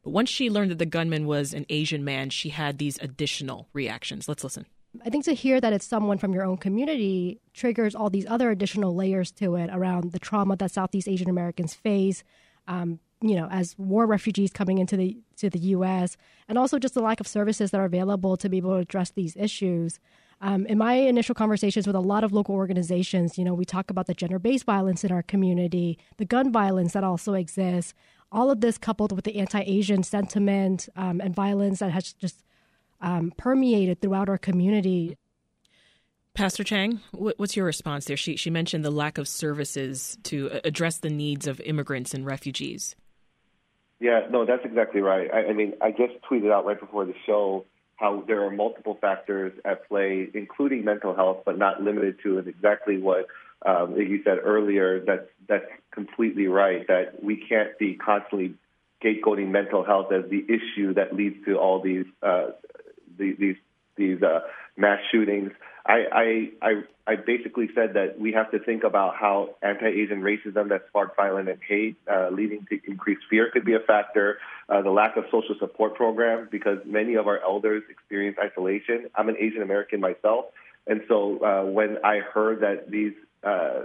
But 0.03 0.11
once 0.11 0.29
she 0.29 0.49
learned 0.49 0.71
that 0.71 0.79
the 0.79 0.85
gunman 0.85 1.25
was 1.25 1.53
an 1.53 1.65
Asian 1.69 2.03
man, 2.03 2.29
she 2.29 2.49
had 2.49 2.77
these 2.77 2.99
additional 3.01 3.69
reactions. 3.73 4.27
Let's 4.27 4.43
listen. 4.43 4.65
I 5.03 5.09
think 5.09 5.25
to 5.25 5.33
hear 5.33 5.59
that 5.59 5.73
it's 5.73 5.85
someone 5.85 6.17
from 6.17 6.33
your 6.33 6.43
own 6.43 6.57
community 6.57 7.41
triggers 7.53 7.95
all 7.95 8.09
these 8.09 8.27
other 8.27 8.51
additional 8.51 8.93
layers 8.93 9.31
to 9.33 9.55
it 9.55 9.69
around 9.73 10.11
the 10.11 10.19
trauma 10.19 10.55
that 10.57 10.71
Southeast 10.71 11.07
Asian 11.07 11.29
Americans 11.29 11.73
face, 11.73 12.23
um, 12.67 12.99
you 13.23 13.35
know, 13.35 13.47
as 13.49 13.73
war 13.77 14.05
refugees 14.05 14.51
coming 14.51 14.77
into 14.79 14.97
the 14.97 15.17
to 15.37 15.49
the 15.49 15.59
U.S., 15.59 16.17
and 16.49 16.57
also 16.57 16.77
just 16.77 16.93
the 16.93 17.01
lack 17.01 17.19
of 17.19 17.27
services 17.27 17.71
that 17.71 17.79
are 17.79 17.85
available 17.85 18.35
to 18.37 18.49
be 18.49 18.57
able 18.57 18.71
to 18.71 18.77
address 18.77 19.11
these 19.11 19.35
issues. 19.37 19.99
Um, 20.41 20.65
in 20.65 20.77
my 20.77 20.95
initial 20.95 21.33
conversations 21.33 21.87
with 21.87 21.95
a 21.95 22.01
lot 22.01 22.25
of 22.25 22.33
local 22.33 22.53
organizations, 22.53 23.37
you 23.37 23.45
know, 23.45 23.53
we 23.53 23.63
talk 23.63 23.89
about 23.89 24.07
the 24.07 24.13
gender-based 24.13 24.65
violence 24.65 25.05
in 25.05 25.11
our 25.11 25.23
community, 25.23 25.97
the 26.17 26.25
gun 26.25 26.51
violence 26.51 26.91
that 26.93 27.03
also 27.05 27.33
exists, 27.33 27.93
all 28.29 28.51
of 28.51 28.59
this 28.59 28.77
coupled 28.77 29.13
with 29.13 29.23
the 29.23 29.37
anti-Asian 29.37 30.03
sentiment 30.03 30.89
um, 30.97 31.21
and 31.21 31.33
violence 31.33 31.79
that 31.79 31.91
has 31.91 32.11
just 32.11 32.43
um, 32.99 33.31
permeated 33.37 34.01
throughout 34.01 34.27
our 34.27 34.37
community. 34.37 35.15
Pastor 36.33 36.63
Chang, 36.63 36.99
what's 37.13 37.55
your 37.55 37.65
response 37.65 38.05
there? 38.05 38.17
She 38.17 38.35
she 38.37 38.49
mentioned 38.49 38.83
the 38.83 38.91
lack 38.91 39.19
of 39.19 39.27
services 39.27 40.17
to 40.23 40.59
address 40.63 40.97
the 40.97 41.11
needs 41.11 41.45
of 41.47 41.61
immigrants 41.61 42.15
and 42.15 42.25
refugees. 42.25 42.95
Yeah, 44.03 44.27
no, 44.29 44.45
that's 44.45 44.65
exactly 44.65 44.99
right. 44.99 45.29
I, 45.33 45.45
I 45.45 45.53
mean, 45.53 45.75
I 45.81 45.91
just 45.91 46.15
tweeted 46.29 46.51
out 46.51 46.65
right 46.65 46.77
before 46.77 47.05
the 47.05 47.13
show 47.25 47.63
how 47.95 48.21
there 48.27 48.43
are 48.45 48.51
multiple 48.51 48.97
factors 48.99 49.53
at 49.63 49.87
play, 49.87 50.27
including 50.33 50.83
mental 50.83 51.15
health, 51.15 51.43
but 51.45 51.57
not 51.57 51.81
limited 51.81 52.17
to, 52.23 52.37
and 52.37 52.45
exactly 52.49 52.97
what 52.97 53.27
um, 53.65 53.95
you 53.95 54.21
said 54.25 54.39
earlier. 54.43 54.99
That 55.05 55.29
that's 55.47 55.69
completely 55.91 56.47
right. 56.47 56.85
That 56.85 57.23
we 57.23 57.45
can't 57.47 57.79
be 57.79 57.95
constantly 57.95 58.55
scapegoating 59.01 59.51
mental 59.51 59.85
health 59.85 60.11
as 60.11 60.29
the 60.29 60.43
issue 60.49 60.95
that 60.95 61.15
leads 61.15 61.37
to 61.45 61.55
all 61.55 61.81
these 61.81 62.05
uh, 62.21 62.47
these 63.17 63.37
these, 63.39 63.55
these 63.95 64.21
uh, 64.21 64.41
mass 64.75 64.99
shootings. 65.13 65.53
I, 65.85 66.05
I, 66.11 66.49
I, 66.61 66.83
I 67.05 67.15
basically 67.17 67.69
said 67.75 67.95
that 67.95 68.17
we 68.17 68.31
have 68.31 68.51
to 68.51 68.59
think 68.59 68.83
about 68.85 69.15
how 69.17 69.55
anti-Asian 69.61 70.21
racism 70.21 70.69
that 70.69 70.85
sparked 70.87 71.17
violence 71.17 71.49
and 71.49 71.59
hate, 71.67 71.97
uh, 72.09 72.29
leading 72.29 72.65
to 72.69 72.79
increased 72.87 73.23
fear, 73.29 73.49
could 73.51 73.65
be 73.65 73.73
a 73.73 73.79
factor. 73.79 74.39
Uh, 74.69 74.81
the 74.81 74.89
lack 74.89 75.17
of 75.17 75.25
social 75.25 75.55
support 75.59 75.95
programs, 75.95 76.47
because 76.49 76.77
many 76.85 77.15
of 77.15 77.27
our 77.27 77.41
elders 77.43 77.83
experience 77.89 78.37
isolation. 78.41 79.09
I'm 79.15 79.27
an 79.27 79.35
Asian 79.37 79.61
American 79.61 79.99
myself, 79.99 80.45
and 80.87 81.01
so 81.09 81.43
uh, 81.43 81.65
when 81.65 81.97
I 82.03 82.19
heard 82.19 82.61
that 82.61 82.89
these 82.89 83.13
uh, 83.43 83.81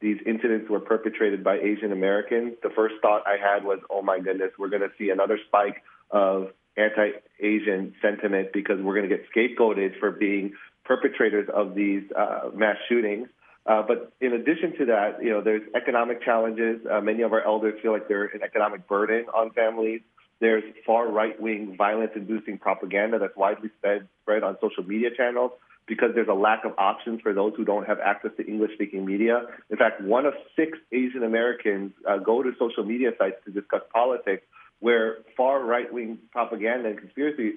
these 0.00 0.18
incidents 0.26 0.68
were 0.68 0.80
perpetrated 0.80 1.44
by 1.44 1.58
Asian 1.58 1.92
Americans, 1.92 2.54
the 2.62 2.70
first 2.70 2.96
thought 3.00 3.22
I 3.24 3.36
had 3.36 3.64
was, 3.64 3.78
"Oh 3.88 4.02
my 4.02 4.18
goodness, 4.18 4.50
we're 4.58 4.68
going 4.68 4.82
to 4.82 4.90
see 4.98 5.10
another 5.10 5.38
spike 5.46 5.84
of 6.10 6.48
anti-Asian 6.76 7.94
sentiment 8.02 8.52
because 8.52 8.80
we're 8.80 8.94
going 8.94 9.08
to 9.08 9.16
get 9.16 9.24
scapegoated 9.30 9.98
for 9.98 10.10
being 10.10 10.52
perpetrators 10.86 11.48
of 11.52 11.74
these 11.74 12.02
uh, 12.16 12.50
mass 12.54 12.76
shootings. 12.88 13.28
Uh, 13.66 13.82
but 13.82 14.12
in 14.20 14.32
addition 14.32 14.76
to 14.78 14.86
that, 14.86 15.22
you 15.22 15.30
know, 15.30 15.40
there's 15.42 15.62
economic 15.74 16.22
challenges. 16.22 16.80
Uh, 16.88 17.00
many 17.00 17.22
of 17.22 17.32
our 17.32 17.44
elders 17.44 17.74
feel 17.82 17.92
like 17.92 18.06
they're 18.06 18.26
an 18.26 18.42
economic 18.42 18.86
burden 18.86 19.26
on 19.34 19.50
families. 19.50 20.02
There's 20.38 20.62
far 20.86 21.08
right-wing 21.08 21.76
violence-inducing 21.76 22.58
propaganda 22.58 23.18
that's 23.18 23.36
widely 23.36 23.70
spread, 23.78 24.06
spread 24.22 24.42
on 24.44 24.56
social 24.60 24.84
media 24.84 25.10
channels 25.16 25.50
because 25.86 26.10
there's 26.14 26.28
a 26.28 26.34
lack 26.34 26.64
of 26.64 26.72
options 26.78 27.20
for 27.22 27.32
those 27.32 27.54
who 27.56 27.64
don't 27.64 27.86
have 27.86 27.98
access 28.00 28.32
to 28.36 28.46
English-speaking 28.46 29.04
media. 29.04 29.42
In 29.70 29.76
fact, 29.76 30.00
one 30.02 30.26
of 30.26 30.34
six 30.54 30.78
Asian 30.92 31.22
Americans 31.22 31.92
uh, 32.08 32.18
go 32.18 32.42
to 32.42 32.52
social 32.58 32.84
media 32.84 33.10
sites 33.18 33.36
to 33.46 33.50
discuss 33.50 33.82
politics 33.92 34.42
where 34.80 35.18
far 35.36 35.64
right 35.64 35.92
wing 35.92 36.18
propaganda 36.32 36.90
and 36.90 36.98
conspiracy 36.98 37.52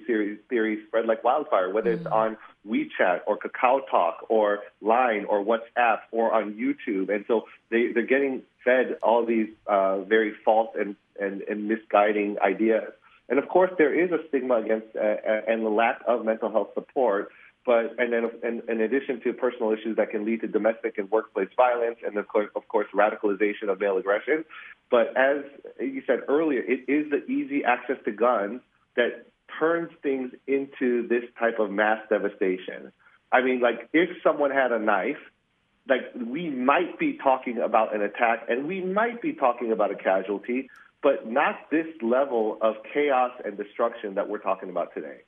theories 0.48 0.78
spread 0.86 1.06
like 1.06 1.22
wildfire, 1.22 1.70
whether 1.72 1.92
it's 1.92 2.04
mm. 2.04 2.12
on 2.12 2.36
WeChat 2.66 3.20
or 3.26 3.38
Kakao 3.38 3.80
Talk 3.90 4.26
or 4.28 4.60
Line 4.80 5.26
or 5.26 5.44
WhatsApp 5.44 6.00
or 6.12 6.32
on 6.32 6.54
YouTube. 6.54 7.14
And 7.14 7.24
so 7.28 7.44
they, 7.70 7.92
they're 7.92 8.06
getting 8.06 8.42
fed 8.64 8.96
all 9.02 9.26
these 9.26 9.48
uh, 9.66 10.00
very 10.00 10.32
false 10.44 10.74
and, 10.78 10.96
and, 11.20 11.42
and 11.42 11.68
misguiding 11.68 12.38
ideas. 12.40 12.92
And 13.28 13.38
of 13.38 13.48
course, 13.48 13.70
there 13.78 13.94
is 13.94 14.10
a 14.10 14.26
stigma 14.28 14.56
against 14.56 14.88
uh, 14.96 15.00
uh 15.00 15.40
and 15.46 15.64
the 15.64 15.70
lack 15.70 16.00
of 16.06 16.24
mental 16.24 16.50
health 16.50 16.70
support 16.74 17.30
but 17.70 17.94
and 17.98 18.12
then 18.12 18.28
in, 18.42 18.62
in 18.68 18.80
addition 18.80 19.20
to 19.20 19.32
personal 19.32 19.70
issues 19.70 19.96
that 19.96 20.10
can 20.10 20.24
lead 20.24 20.40
to 20.40 20.48
domestic 20.48 20.98
and 20.98 21.08
workplace 21.08 21.50
violence, 21.56 21.98
and 22.04 22.16
of 22.16 22.26
course, 22.26 22.48
of 22.56 22.66
course, 22.66 22.88
radicalization 22.92 23.68
of 23.68 23.78
male 23.78 23.96
aggression. 23.96 24.44
But 24.90 25.16
as 25.16 25.44
you 25.78 26.02
said 26.04 26.22
earlier, 26.26 26.62
it 26.66 26.80
is 26.88 27.08
the 27.12 27.24
easy 27.30 27.62
access 27.62 27.98
to 28.06 28.10
guns 28.10 28.60
that 28.96 29.26
turns 29.56 29.90
things 30.02 30.32
into 30.48 31.06
this 31.06 31.22
type 31.38 31.60
of 31.60 31.70
mass 31.70 32.00
devastation. 32.08 32.90
I 33.30 33.40
mean, 33.40 33.60
like 33.60 33.88
if 33.92 34.20
someone 34.24 34.50
had 34.50 34.72
a 34.72 34.80
knife, 34.80 35.22
like 35.88 36.12
we 36.16 36.50
might 36.50 36.98
be 36.98 37.18
talking 37.22 37.58
about 37.58 37.94
an 37.94 38.02
attack, 38.02 38.46
and 38.48 38.66
we 38.66 38.80
might 38.80 39.22
be 39.22 39.32
talking 39.32 39.70
about 39.70 39.92
a 39.92 39.94
casualty, 39.94 40.70
but 41.04 41.30
not 41.30 41.70
this 41.70 41.86
level 42.02 42.58
of 42.62 42.74
chaos 42.92 43.30
and 43.44 43.56
destruction 43.56 44.16
that 44.16 44.28
we're 44.28 44.38
talking 44.38 44.70
about 44.70 44.92
today. 44.92 45.20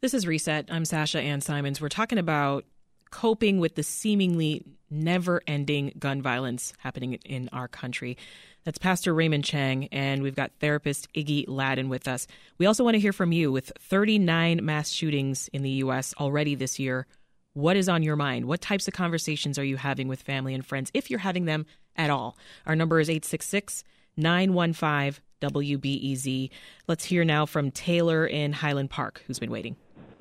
This 0.00 0.14
is 0.14 0.28
Reset. 0.28 0.66
I'm 0.70 0.84
Sasha 0.84 1.20
Ann 1.20 1.40
Simons. 1.40 1.80
We're 1.80 1.88
talking 1.88 2.18
about 2.18 2.64
coping 3.10 3.58
with 3.58 3.74
the 3.74 3.82
seemingly 3.82 4.62
never 4.88 5.42
ending 5.48 5.92
gun 5.98 6.22
violence 6.22 6.72
happening 6.78 7.14
in 7.24 7.48
our 7.52 7.66
country. 7.66 8.16
That's 8.62 8.78
Pastor 8.78 9.12
Raymond 9.12 9.44
Chang, 9.44 9.88
and 9.88 10.22
we've 10.22 10.36
got 10.36 10.52
therapist 10.60 11.12
Iggy 11.14 11.46
Ladden 11.48 11.88
with 11.88 12.06
us. 12.06 12.28
We 12.58 12.66
also 12.66 12.84
want 12.84 12.94
to 12.94 13.00
hear 13.00 13.12
from 13.12 13.32
you 13.32 13.50
with 13.50 13.72
39 13.76 14.64
mass 14.64 14.90
shootings 14.90 15.50
in 15.52 15.62
the 15.62 15.70
U.S. 15.70 16.14
already 16.20 16.54
this 16.54 16.78
year. 16.78 17.08
What 17.54 17.76
is 17.76 17.88
on 17.88 18.04
your 18.04 18.14
mind? 18.14 18.44
What 18.44 18.60
types 18.60 18.86
of 18.86 18.94
conversations 18.94 19.58
are 19.58 19.64
you 19.64 19.78
having 19.78 20.06
with 20.06 20.22
family 20.22 20.54
and 20.54 20.64
friends, 20.64 20.92
if 20.94 21.10
you're 21.10 21.18
having 21.18 21.46
them 21.46 21.66
at 21.96 22.08
all? 22.08 22.38
Our 22.66 22.76
number 22.76 23.00
is 23.00 23.10
866 23.10 23.82
915 24.16 25.24
WBEZ. 25.40 26.50
Let's 26.86 27.04
hear 27.04 27.24
now 27.24 27.46
from 27.46 27.72
Taylor 27.72 28.24
in 28.24 28.52
Highland 28.52 28.90
Park, 28.90 29.24
who's 29.26 29.40
been 29.40 29.50
waiting. 29.50 29.74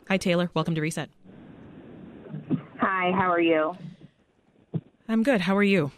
Hi, 0.10 0.16
Taylor. 0.18 0.50
Welcome 0.54 0.74
to 0.76 0.82
Reset. 0.82 1.10
Hi, 2.80 3.12
how 3.14 3.30
are 3.30 3.42
you? 3.42 3.76
I'm 5.10 5.22
good. 5.22 5.42
How 5.42 5.56
are 5.58 5.64
you? 5.64 5.92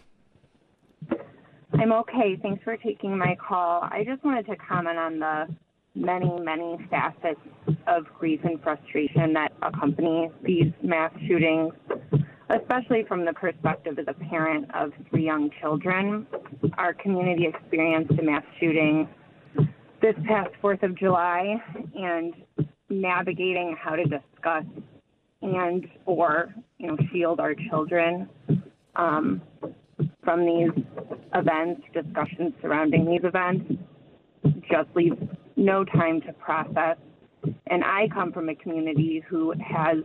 I'm 1.73 1.91
okay. 1.91 2.37
Thanks 2.41 2.63
for 2.63 2.75
taking 2.77 3.15
my 3.15 3.35
call. 3.35 3.83
I 3.83 4.03
just 4.03 4.23
wanted 4.23 4.47
to 4.47 4.55
comment 4.55 4.97
on 4.97 5.19
the 5.19 5.47
many, 5.93 6.39
many 6.39 6.77
facets 6.89 7.39
of 7.85 8.05
grief 8.17 8.39
and 8.43 8.59
frustration 8.63 9.33
that 9.33 9.51
accompany 9.61 10.31
these 10.43 10.71
mass 10.81 11.11
shootings, 11.27 11.73
especially 12.49 13.03
from 13.07 13.25
the 13.25 13.33
perspective 13.33 13.99
as 13.99 14.05
a 14.07 14.13
parent 14.25 14.65
of 14.73 14.91
three 15.11 15.25
young 15.25 15.51
children. 15.61 16.25
Our 16.79 16.95
community 16.95 17.45
experienced 17.45 18.11
a 18.17 18.23
mass 18.23 18.43
shooting 18.59 19.07
this 20.01 20.15
past 20.27 20.49
4th 20.63 20.81
of 20.83 20.97
July, 20.97 21.57
and 21.95 22.33
navigating 22.89 23.75
how 23.79 23.96
to 23.96 24.03
discuss 24.03 24.65
and 25.41 25.88
or 26.05 26.53
you 26.77 26.88
know 26.88 26.98
shield 27.12 27.39
our 27.39 27.55
children 27.69 28.27
um, 28.96 29.41
from 30.24 30.46
these 30.46 30.84
events, 31.34 31.81
discussions 31.93 32.53
surrounding 32.62 33.05
these 33.05 33.22
events, 33.24 33.74
just 34.69 34.89
leaves 34.96 35.17
no 35.55 35.84
time 35.84 36.22
to 36.22 36.34
process. 36.34 36.98
And 37.67 37.84
I 37.84 38.08
come 38.13 38.31
from 38.31 38.50
a 38.50 38.55
community 38.55 39.24
who 39.27 39.53
has 39.60 39.98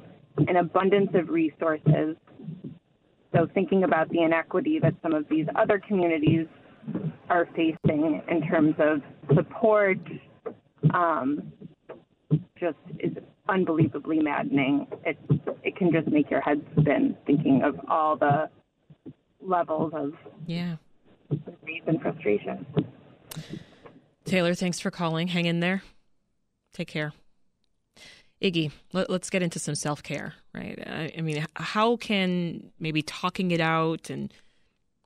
an 0.48 0.56
abundance 0.56 1.10
of 1.14 1.28
resources. 1.28 2.16
So 3.34 3.48
thinking 3.52 3.84
about 3.84 4.08
the 4.10 4.22
inequity 4.22 4.78
that 4.80 4.94
some 5.02 5.12
of 5.12 5.28
these 5.28 5.46
other 5.56 5.80
communities 5.86 6.46
are 7.28 7.48
facing 7.56 8.22
in 8.28 8.42
terms 8.48 8.74
of 8.78 9.00
support, 9.34 9.98
um, 10.92 11.52
unbelievably 13.48 14.20
maddening. 14.20 14.86
It 15.04 15.18
it 15.62 15.76
can 15.76 15.92
just 15.92 16.08
make 16.08 16.30
your 16.30 16.40
head 16.40 16.64
spin 16.80 17.16
thinking 17.26 17.62
of 17.62 17.78
all 17.88 18.16
the 18.16 18.48
levels 19.40 19.92
of 19.94 20.12
yeah 20.46 20.76
grief 21.62 21.82
and 21.86 22.00
frustration. 22.00 22.66
Taylor, 24.24 24.54
thanks 24.54 24.80
for 24.80 24.90
calling. 24.90 25.28
Hang 25.28 25.46
in 25.46 25.60
there. 25.60 25.82
Take 26.72 26.88
care. 26.88 27.12
Iggy, 28.42 28.72
let, 28.92 29.08
us 29.08 29.30
get 29.30 29.42
into 29.42 29.58
some 29.58 29.74
self 29.74 30.02
care, 30.02 30.34
right? 30.54 30.78
I, 30.86 31.12
I 31.16 31.20
mean, 31.20 31.46
how 31.56 31.96
can 31.96 32.72
maybe 32.78 33.02
talking 33.02 33.50
it 33.52 33.60
out 33.60 34.10
and 34.10 34.32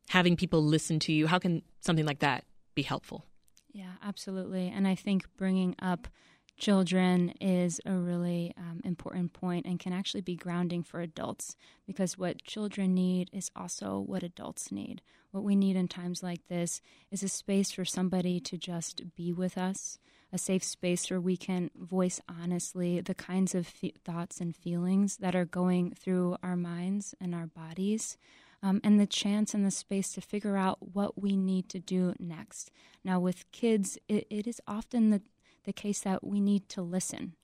having 0.08 0.36
people 0.36 0.62
listen 0.62 0.98
to 1.00 1.12
you, 1.12 1.26
how 1.26 1.38
can 1.38 1.62
something 1.80 2.06
like 2.06 2.20
that 2.20 2.44
be 2.74 2.82
helpful? 2.82 3.24
Yeah, 3.72 3.92
absolutely. 4.02 4.72
And 4.74 4.88
I 4.88 4.94
think 4.94 5.24
bringing 5.36 5.76
up 5.80 6.08
children 6.58 7.30
is 7.40 7.80
a 7.86 7.92
really 7.92 8.52
um, 8.58 8.80
important 8.84 9.32
point 9.32 9.64
and 9.64 9.78
can 9.78 9.92
actually 9.92 10.20
be 10.20 10.36
grounding 10.36 10.82
for 10.82 11.00
adults 11.00 11.56
because 11.86 12.18
what 12.18 12.42
children 12.42 12.94
need 12.94 13.30
is 13.32 13.50
also 13.54 13.98
what 13.98 14.22
adults 14.22 14.72
need. 14.72 15.00
What 15.30 15.44
we 15.44 15.54
need 15.54 15.76
in 15.76 15.88
times 15.88 16.22
like 16.22 16.48
this 16.48 16.80
is 17.10 17.22
a 17.22 17.28
space 17.28 17.70
for 17.70 17.84
somebody 17.84 18.40
to 18.40 18.58
just 18.58 19.14
be 19.14 19.32
with 19.32 19.56
us, 19.56 19.98
a 20.32 20.38
safe 20.38 20.64
space 20.64 21.08
where 21.10 21.20
we 21.20 21.36
can 21.36 21.70
voice 21.76 22.20
honestly 22.28 23.00
the 23.00 23.14
kinds 23.14 23.54
of 23.54 23.66
thoughts 24.04 24.40
and 24.40 24.56
feelings 24.56 25.18
that 25.18 25.36
are 25.36 25.44
going 25.44 25.92
through 25.92 26.36
our 26.42 26.56
minds 26.56 27.14
and 27.20 27.34
our 27.34 27.46
bodies. 27.46 28.18
Um, 28.60 28.80
and 28.82 28.98
the 28.98 29.06
chance 29.06 29.54
and 29.54 29.64
the 29.64 29.70
space 29.70 30.12
to 30.14 30.20
figure 30.20 30.56
out 30.56 30.78
what 30.92 31.22
we 31.22 31.36
need 31.36 31.68
to 31.68 31.78
do 31.78 32.14
next. 32.18 32.72
Now, 33.04 33.20
with 33.20 33.50
kids, 33.52 33.98
it, 34.08 34.26
it 34.30 34.48
is 34.48 34.60
often 34.66 35.10
the 35.10 35.22
the 35.64 35.72
case 35.72 36.00
that 36.00 36.24
we 36.24 36.40
need 36.40 36.68
to 36.70 36.82
listen. 36.82 37.34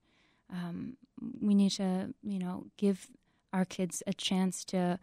Um, 0.51 0.97
we 1.41 1.55
need 1.55 1.71
to, 1.73 2.15
you 2.23 2.39
know, 2.39 2.67
give 2.77 3.09
our 3.53 3.65
kids 3.65 4.03
a 4.07 4.13
chance 4.13 4.65
to 4.67 4.99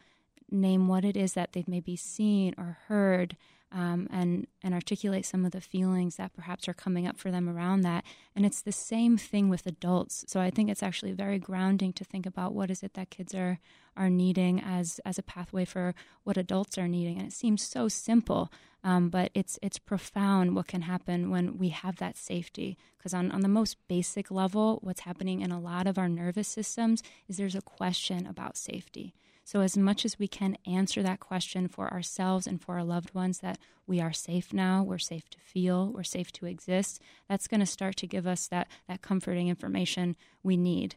name 0.50 0.88
what 0.88 1.06
it 1.06 1.16
is 1.16 1.34
that 1.34 1.54
they've 1.54 1.68
maybe 1.68 1.96
seen 1.96 2.54
or 2.58 2.78
heard 2.88 3.38
um, 3.72 4.08
and 4.12 4.48
and 4.64 4.74
articulate 4.74 5.26
some 5.26 5.46
of 5.46 5.52
the 5.52 5.62
feelings 5.62 6.18
that 6.18 6.34
perhaps 6.34 6.68
are 6.68 6.74
coming 6.74 7.08
up 7.08 7.18
for 7.18 7.32
them 7.32 7.50
around 7.50 7.82
that. 7.82 8.04
And 8.36 8.46
it's 8.46 8.62
the 8.62 8.72
same 8.72 9.18
thing 9.18 9.50
with 9.50 9.66
adults. 9.66 10.26
So 10.28 10.40
I 10.40 10.50
think 10.50 10.70
it's 10.70 10.84
actually 10.84 11.14
very 11.14 11.40
grounding 11.40 11.94
to 11.94 12.04
think 12.04 12.26
about 12.26 12.54
what 12.54 12.70
is 12.70 12.84
it 12.84 12.94
that 12.94 13.10
kids 13.10 13.34
are 13.34 13.60
are 13.96 14.10
needing 14.10 14.62
as 14.62 15.00
as 15.06 15.18
a 15.18 15.24
pathway 15.24 15.66
for 15.66 15.94
what 16.24 16.38
adults 16.38 16.78
are 16.78 16.88
needing. 16.88 17.18
And 17.18 17.28
it 17.28 17.34
seems 17.34 17.62
so 17.62 17.88
simple, 17.88 18.52
um, 18.84 19.10
but 19.10 19.32
it's 19.34 19.58
it's 19.62 19.80
profound 19.80 20.56
what 20.56 20.68
can 20.68 20.84
happen 20.84 21.30
when 21.30 21.58
we 21.58 21.70
have 21.70 21.98
that 21.98 22.18
safety. 22.18 22.78
Because 22.98 23.14
on 23.14 23.32
on 23.32 23.42
the 23.42 23.48
most 23.48 23.78
basic 23.88 24.30
level, 24.32 24.80
what's 24.82 25.02
happening 25.02 25.42
in 25.42 25.52
a 25.52 25.60
lot 25.60 25.88
of 25.88 25.98
our 25.98 26.10
nervous 26.10 26.48
systems 26.48 27.02
is 27.28 27.38
there's 27.38 27.56
a 27.56 27.62
question 27.62 28.28
about 28.28 28.58
safety. 28.58 29.14
So, 29.52 29.60
as 29.60 29.78
much 29.78 30.06
as 30.06 30.18
we 30.18 30.30
can 30.30 30.56
answer 30.66 31.04
that 31.04 31.20
question 31.20 31.68
for 31.68 31.92
ourselves 31.92 32.48
and 32.48 32.62
for 32.62 32.76
our 32.76 32.86
loved 32.86 33.14
ones 33.14 33.40
that 33.40 33.60
we 33.86 34.00
are 34.00 34.14
safe 34.14 34.54
now, 34.54 34.82
we're 34.82 34.98
safe 34.98 35.30
to 35.30 35.40
feel, 35.40 35.92
we're 35.92 36.04
safe 36.04 36.32
to 36.32 36.46
exist, 36.46 37.02
that's 37.28 37.50
going 37.50 37.60
to 37.60 37.66
start 37.66 37.98
to 37.98 38.08
give 38.08 38.26
us 38.26 38.48
that, 38.48 38.70
that 38.88 39.02
comforting 39.02 39.50
information 39.50 40.16
we 40.42 40.56
need. 40.56 40.96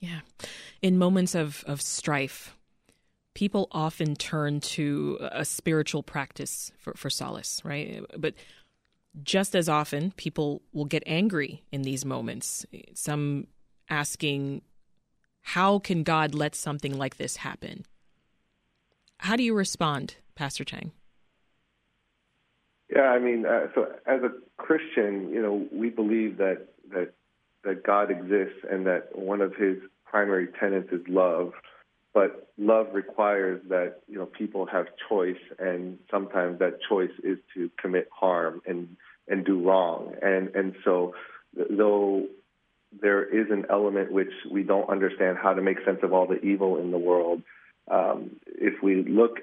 Yeah. 0.00 0.20
In 0.80 0.96
moments 0.96 1.34
of, 1.34 1.64
of 1.66 1.82
strife, 1.82 2.56
people 3.34 3.68
often 3.72 4.16
turn 4.16 4.60
to 4.60 5.18
a 5.30 5.44
spiritual 5.44 6.02
practice 6.02 6.72
for, 6.78 6.94
for 6.94 7.10
solace, 7.10 7.60
right? 7.62 8.02
But 8.16 8.32
just 9.22 9.54
as 9.54 9.68
often, 9.68 10.12
people 10.12 10.62
will 10.72 10.86
get 10.86 11.02
angry 11.04 11.62
in 11.70 11.82
these 11.82 12.06
moments. 12.06 12.64
Some 12.94 13.48
asking, 13.90 14.62
how 15.42 15.78
can 15.78 16.02
God 16.02 16.34
let 16.34 16.54
something 16.54 16.96
like 16.96 17.16
this 17.16 17.36
happen? 17.36 17.84
How 19.18 19.36
do 19.36 19.42
you 19.42 19.54
respond, 19.54 20.16
Pastor 20.34 20.64
Chang? 20.64 20.92
Yeah, 22.94 23.02
I 23.02 23.18
mean, 23.18 23.46
uh, 23.46 23.68
so 23.74 23.86
as 24.06 24.20
a 24.22 24.30
Christian, 24.56 25.30
you 25.30 25.40
know, 25.40 25.66
we 25.72 25.90
believe 25.90 26.38
that 26.38 26.66
that 26.90 27.12
that 27.64 27.84
God 27.84 28.10
exists 28.10 28.58
and 28.70 28.86
that 28.86 29.16
one 29.16 29.40
of 29.40 29.54
His 29.56 29.78
primary 30.04 30.48
tenets 30.58 30.92
is 30.92 31.00
love. 31.08 31.52
But 32.14 32.52
love 32.58 32.88
requires 32.92 33.62
that 33.70 34.00
you 34.08 34.18
know 34.18 34.26
people 34.26 34.66
have 34.66 34.86
choice, 35.08 35.40
and 35.58 35.98
sometimes 36.10 36.58
that 36.58 36.78
choice 36.86 37.12
is 37.24 37.38
to 37.54 37.70
commit 37.80 38.08
harm 38.12 38.60
and 38.66 38.96
and 39.28 39.44
do 39.44 39.66
wrong. 39.66 40.14
And 40.20 40.54
and 40.54 40.74
so, 40.84 41.14
though 41.54 42.26
there 43.00 43.24
is 43.24 43.50
an 43.50 43.66
element 43.70 44.12
which 44.12 44.32
we 44.50 44.62
don't 44.62 44.88
understand 44.88 45.38
how 45.42 45.54
to 45.54 45.62
make 45.62 45.78
sense 45.84 45.98
of 46.02 46.12
all 46.12 46.26
the 46.26 46.40
evil 46.40 46.78
in 46.78 46.90
the 46.90 46.98
world. 46.98 47.42
Um, 47.90 48.36
if 48.46 48.82
we 48.82 49.02
look 49.02 49.38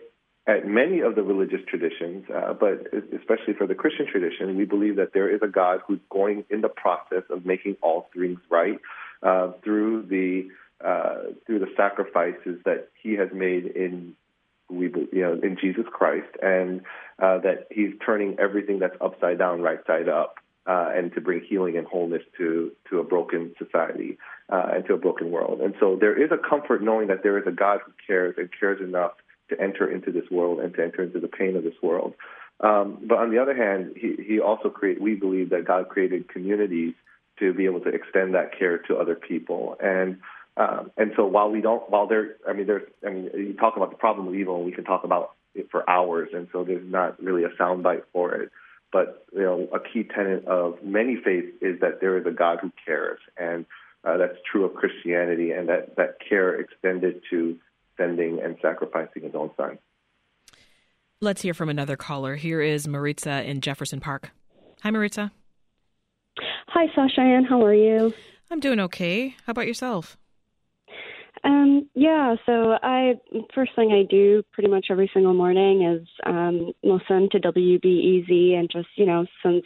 at 0.47 0.67
many 0.67 1.01
of 1.01 1.15
the 1.15 1.21
religious 1.21 1.59
traditions, 1.67 2.25
uh, 2.33 2.53
but 2.53 2.87
especially 3.17 3.53
for 3.57 3.67
the 3.67 3.75
Christian 3.75 4.07
tradition, 4.07 4.55
we 4.57 4.65
believe 4.65 4.95
that 4.95 5.13
there 5.13 5.33
is 5.33 5.41
a 5.43 5.47
God 5.47 5.81
who's 5.85 5.99
going 6.09 6.45
in 6.49 6.61
the 6.61 6.69
process 6.69 7.23
of 7.29 7.45
making 7.45 7.77
all 7.81 8.09
things 8.13 8.39
right 8.49 8.79
uh, 9.21 9.51
through 9.63 10.03
the 10.03 10.49
uh, 10.83 11.33
through 11.45 11.59
the 11.59 11.67
sacrifices 11.75 12.59
that 12.63 12.87
He 13.03 13.13
has 13.13 13.29
made 13.33 13.65
in 13.65 14.15
we 14.69 14.85
you 14.85 15.21
know 15.21 15.33
in 15.33 15.57
Jesus 15.59 15.85
Christ, 15.91 16.29
and 16.41 16.81
uh, 17.21 17.39
that 17.39 17.67
He's 17.69 17.91
turning 18.03 18.37
everything 18.39 18.79
that's 18.79 18.95
upside 19.01 19.37
down 19.37 19.61
right 19.61 19.79
side 19.85 20.07
up 20.07 20.35
uh, 20.69 20.91
and 20.95 21.11
to 21.15 21.19
bring 21.19 21.41
healing 21.41 21.75
and 21.77 21.87
wholeness 21.87 22.21
to 22.37 22.71
to 22.89 22.99
a 22.99 23.03
broken 23.03 23.55
society 23.57 24.11
uh, 24.53 24.67
and 24.73 24.85
to 24.85 24.93
a 24.93 24.97
broken 24.97 25.31
world. 25.31 25.61
And 25.61 25.73
so 25.79 25.97
there 25.99 26.15
is 26.23 26.29
a 26.31 26.37
comfort 26.37 26.83
knowing 26.83 27.07
that 27.07 27.23
there 27.23 27.37
is 27.39 27.47
a 27.47 27.51
God 27.51 27.79
who 27.83 27.91
cares 28.05 28.35
and 28.37 28.49
cares 28.57 28.79
enough 28.79 29.13
to 29.49 29.59
enter 29.59 29.91
into 29.91 30.11
this 30.11 30.29
world 30.29 30.59
and 30.59 30.71
to 30.75 30.83
enter 30.83 31.01
into 31.01 31.19
the 31.19 31.27
pain 31.27 31.55
of 31.55 31.63
this 31.63 31.73
world. 31.81 32.13
Um, 32.59 32.99
but 33.01 33.17
on 33.17 33.31
the 33.31 33.39
other 33.39 33.55
hand, 33.55 33.95
he, 33.95 34.15
he 34.23 34.39
also 34.39 34.69
create. 34.69 35.01
We 35.01 35.15
believe 35.15 35.49
that 35.49 35.65
God 35.65 35.89
created 35.89 36.29
communities 36.29 36.93
to 37.39 37.53
be 37.53 37.65
able 37.65 37.79
to 37.81 37.89
extend 37.89 38.35
that 38.35 38.57
care 38.59 38.77
to 38.77 38.97
other 38.97 39.15
people. 39.15 39.75
And 39.81 40.19
um, 40.55 40.91
and 40.97 41.13
so 41.15 41.25
while 41.25 41.49
we 41.49 41.61
don't, 41.61 41.89
while 41.89 42.05
there, 42.05 42.35
I 42.47 42.53
mean, 42.53 42.67
there's, 42.67 42.87
I 43.05 43.09
mean, 43.09 43.29
you 43.33 43.53
talk 43.53 43.77
about 43.77 43.91
the 43.91 43.97
problem 43.97 44.27
of 44.27 44.35
evil, 44.35 44.57
and 44.57 44.65
we 44.65 44.73
can 44.73 44.83
talk 44.83 45.03
about 45.05 45.31
it 45.55 45.71
for 45.71 45.89
hours. 45.89 46.29
And 46.33 46.47
so 46.51 46.63
there's 46.63 46.85
not 46.85 47.21
really 47.23 47.45
a 47.45 47.49
soundbite 47.49 48.03
for 48.11 48.35
it. 48.35 48.51
But 48.91 49.25
you 49.33 49.41
know, 49.41 49.67
a 49.73 49.79
key 49.79 50.03
tenet 50.03 50.45
of 50.45 50.83
many 50.83 51.15
faiths 51.15 51.55
is 51.61 51.79
that 51.81 52.01
there 52.01 52.17
is 52.17 52.25
a 52.25 52.31
God 52.31 52.59
who 52.61 52.71
cares, 52.85 53.19
and 53.37 53.65
uh, 54.03 54.17
that's 54.17 54.37
true 54.51 54.65
of 54.65 54.73
Christianity, 54.73 55.51
and 55.51 55.69
that 55.69 55.95
that 55.97 56.17
care 56.27 56.59
extended 56.59 57.21
to 57.29 57.57
sending 57.97 58.39
and 58.41 58.57
sacrificing 58.61 59.23
His 59.23 59.35
own 59.35 59.51
Son. 59.57 59.77
Let's 61.21 61.41
hear 61.41 61.53
from 61.53 61.69
another 61.69 61.97
caller. 61.97 62.35
Here 62.35 62.61
is 62.61 62.87
Maritza 62.87 63.43
in 63.43 63.61
Jefferson 63.61 63.99
Park. 63.99 64.31
Hi, 64.83 64.89
Maritza. 64.89 65.31
Hi, 66.67 66.85
Sasha 66.95 67.21
Ann. 67.21 67.43
How 67.43 67.63
are 67.65 67.73
you? 67.73 68.13
I'm 68.49 68.61
doing 68.61 68.79
okay. 68.79 69.35
How 69.45 69.51
about 69.51 69.67
yourself? 69.67 70.17
Um, 71.43 71.89
yeah, 71.95 72.35
so 72.45 72.77
I 72.81 73.13
first 73.53 73.71
thing 73.75 73.91
I 73.91 74.03
do 74.09 74.43
pretty 74.51 74.69
much 74.69 74.87
every 74.89 75.09
single 75.13 75.33
morning 75.33 75.83
is 75.83 76.07
um, 76.25 76.71
listen 76.83 77.29
to 77.31 77.39
WBEZ, 77.39 78.55
and 78.55 78.69
just 78.69 78.89
you 78.95 79.05
know 79.05 79.25
since 79.43 79.63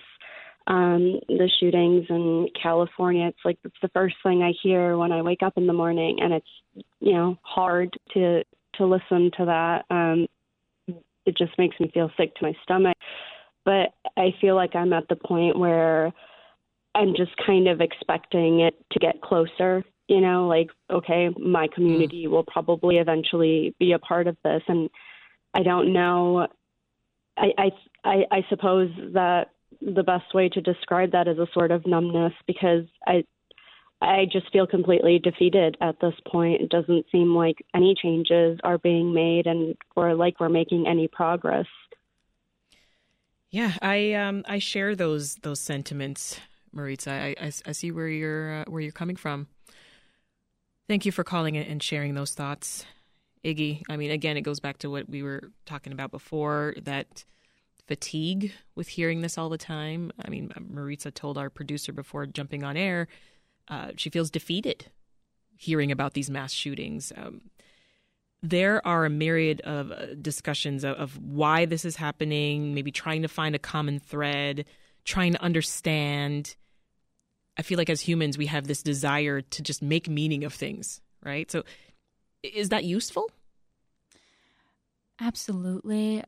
um, 0.68 1.20
the 1.28 1.50
shootings 1.60 2.06
in 2.10 2.48
California, 2.62 3.28
it's 3.28 3.40
like 3.44 3.58
it's 3.64 3.76
the 3.82 3.90
first 3.90 4.16
thing 4.24 4.44
I 4.44 4.54
hear 4.62 4.98
when 4.98 5.12
I 5.12 5.22
wake 5.22 5.44
up 5.44 5.54
in 5.58 5.68
the 5.68 5.74
morning, 5.74 6.18
and 6.22 6.34
it's 6.34 6.86
you 7.00 7.14
know 7.14 7.38
hard 7.42 7.94
to 8.14 8.44
to 8.76 8.86
listen 8.86 9.32
to 9.38 9.46
that. 9.46 9.86
Um, 9.90 10.28
it 11.26 11.38
just 11.38 11.58
makes 11.58 11.80
me 11.80 11.90
feel 11.94 12.12
sick 12.18 12.36
to 12.36 12.44
my 12.44 12.54
stomach, 12.64 12.98
but 13.66 13.94
I 14.18 14.34
feel 14.42 14.56
like 14.56 14.76
I'm 14.76 14.94
at 14.94 15.08
the 15.08 15.16
point 15.16 15.58
where 15.58 16.12
I'm 16.96 17.16
just 17.16 17.32
kind 17.46 17.68
of 17.68 17.82
expecting 17.82 18.60
it 18.60 18.76
to 18.92 19.00
get 19.00 19.22
closer 19.22 19.84
you 20.08 20.22
know, 20.22 20.48
like, 20.48 20.70
okay, 20.90 21.30
my 21.40 21.68
community 21.74 22.26
mm. 22.26 22.32
will 22.32 22.44
probably 22.44 22.98
eventually 22.98 23.76
be 23.80 23.94
a 23.94 24.00
part 24.00 24.28
of 24.28 24.38
this. 24.44 24.62
And 24.68 24.90
I 25.54 25.64
don't 25.64 25.94
know. 25.94 26.48
I, 27.38 27.72
I, 28.04 28.24
I, 28.32 28.46
suppose 28.50 28.92
that 29.14 29.52
the 29.82 30.04
best 30.04 30.34
way 30.34 30.50
to 30.50 30.62
describe 30.62 31.12
that 31.12 31.28
is 31.28 31.40
a 31.40 31.48
sort 31.54 31.72
of 31.72 31.88
numbness 31.88 32.34
because 32.46 32.86
I, 33.08 33.24
I 34.02 34.26
just 34.32 34.52
feel 34.52 34.68
completely 34.68 35.20
defeated 35.20 35.78
at 35.82 36.00
this 36.00 36.14
point. 36.28 36.62
It 36.62 36.70
doesn't 36.70 37.06
seem 37.12 37.34
like 37.34 37.66
any 37.74 37.96
changes 37.96 38.60
are 38.64 38.78
being 38.78 39.14
made 39.14 39.48
and 39.48 39.76
or 39.96 40.14
like 40.14 40.40
we're 40.40 40.50
making 40.50 40.86
any 40.88 41.08
progress. 41.08 41.66
Yeah, 43.50 43.74
I 43.82 44.14
um 44.14 44.44
I 44.48 44.60
share 44.60 44.96
those 44.96 45.36
those 45.36 45.60
sentiments, 45.60 46.40
Maritza. 46.74 47.12
I, 47.12 47.36
I, 47.40 47.52
I 47.66 47.72
see 47.72 47.92
where 47.92 48.10
you're 48.10 48.62
uh, 48.62 48.66
where 48.68 48.82
you're 48.82 48.92
coming 48.92 49.16
from. 49.16 49.48
Thank 50.88 51.06
you 51.06 51.12
for 51.12 51.24
calling 51.24 51.56
and 51.58 51.82
sharing 51.82 52.14
those 52.14 52.34
thoughts. 52.34 52.86
Iggy, 53.44 53.82
I 53.90 53.98
mean, 53.98 54.12
again, 54.12 54.38
it 54.38 54.42
goes 54.42 54.60
back 54.60 54.80
to 54.80 54.90
what 54.90 55.10
we 55.10 55.24
were 55.24 55.52
talking 55.66 55.94
about 55.94 56.12
before 56.12 56.76
that 56.84 57.26
fatigue 57.88 58.54
with 58.76 58.88
hearing 58.88 59.22
this 59.22 59.38
all 59.38 59.50
the 59.50 59.58
time. 59.58 60.12
I 60.24 60.30
mean, 60.30 60.52
Maritza 60.60 61.12
told 61.12 61.38
our 61.38 61.50
producer 61.50 61.92
before 61.92 62.26
jumping 62.26 62.64
on 62.64 62.78
air, 62.78 63.08
uh, 63.68 63.92
she 63.98 64.10
feels 64.10 64.30
defeated 64.30 64.86
hearing 65.58 65.92
about 65.92 66.14
these 66.14 66.30
mass 66.30 66.52
shootings. 66.52 67.12
Um, 67.16 67.42
there 68.42 68.86
are 68.86 69.06
a 69.06 69.10
myriad 69.10 69.62
of 69.62 69.92
uh, 69.92 70.16
discussions 70.22 70.84
of, 70.84 70.98
of 70.98 71.18
why 71.18 71.66
this 71.66 71.86
is 71.86 71.96
happening, 71.96 72.74
maybe 72.74 72.92
trying 72.92 73.22
to 73.22 73.30
find 73.30 73.56
a 73.56 73.60
common 73.60 74.00
thread, 74.00 74.66
trying 75.06 75.32
to 75.34 75.42
understand. 75.42 76.56
I 77.58 77.62
feel 77.62 77.78
like 77.78 77.90
as 77.90 78.02
humans, 78.02 78.38
we 78.38 78.48
have 78.48 78.68
this 78.68 78.82
desire 78.82 79.42
to 79.42 79.62
just 79.62 79.82
make 79.82 80.10
meaning 80.10 80.44
of 80.44 80.54
things, 80.54 81.02
right? 81.24 81.50
So, 81.52 81.64
is 82.42 82.70
that 82.70 82.84
useful? 82.84 83.30
Absolutely. 85.20 86.24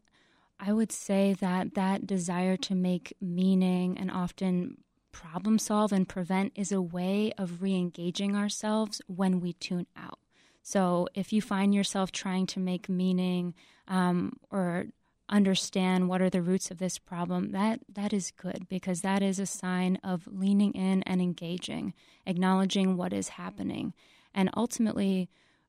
I 0.59 0.71
would 0.71 0.91
say 0.91 1.33
that 1.39 1.73
that 1.73 2.07
desire 2.07 2.55
to 2.57 2.75
make 2.75 3.13
meaning 3.19 3.97
and 3.97 4.09
often 4.09 4.77
problem 5.11 5.57
solve 5.57 5.91
and 5.91 6.07
prevent 6.07 6.51
is 6.55 6.71
a 6.71 6.81
way 6.81 7.33
of 7.37 7.61
re 7.61 7.73
engaging 7.75 8.35
ourselves 8.35 9.01
when 9.07 9.39
we 9.39 9.53
tune 9.53 9.87
out. 9.97 10.19
So, 10.61 11.07
if 11.13 11.33
you 11.33 11.41
find 11.41 11.73
yourself 11.73 12.11
trying 12.11 12.45
to 12.47 12.59
make 12.59 12.87
meaning 12.87 13.55
um, 13.87 14.33
or 14.51 14.87
understand 15.29 16.07
what 16.07 16.21
are 16.21 16.29
the 16.29 16.41
roots 16.41 16.69
of 16.69 16.77
this 16.77 16.99
problem 16.99 17.51
that 17.51 17.79
that 17.91 18.13
is 18.13 18.31
good 18.31 18.67
because 18.69 19.01
that 19.01 19.23
is 19.23 19.39
a 19.39 19.45
sign 19.45 19.97
of 20.03 20.27
leaning 20.27 20.71
in 20.73 21.01
and 21.03 21.21
engaging 21.21 21.93
acknowledging 22.27 22.95
what 22.95 23.11
is 23.11 23.29
happening 23.29 23.93
and 24.35 24.49
ultimately 24.55 25.27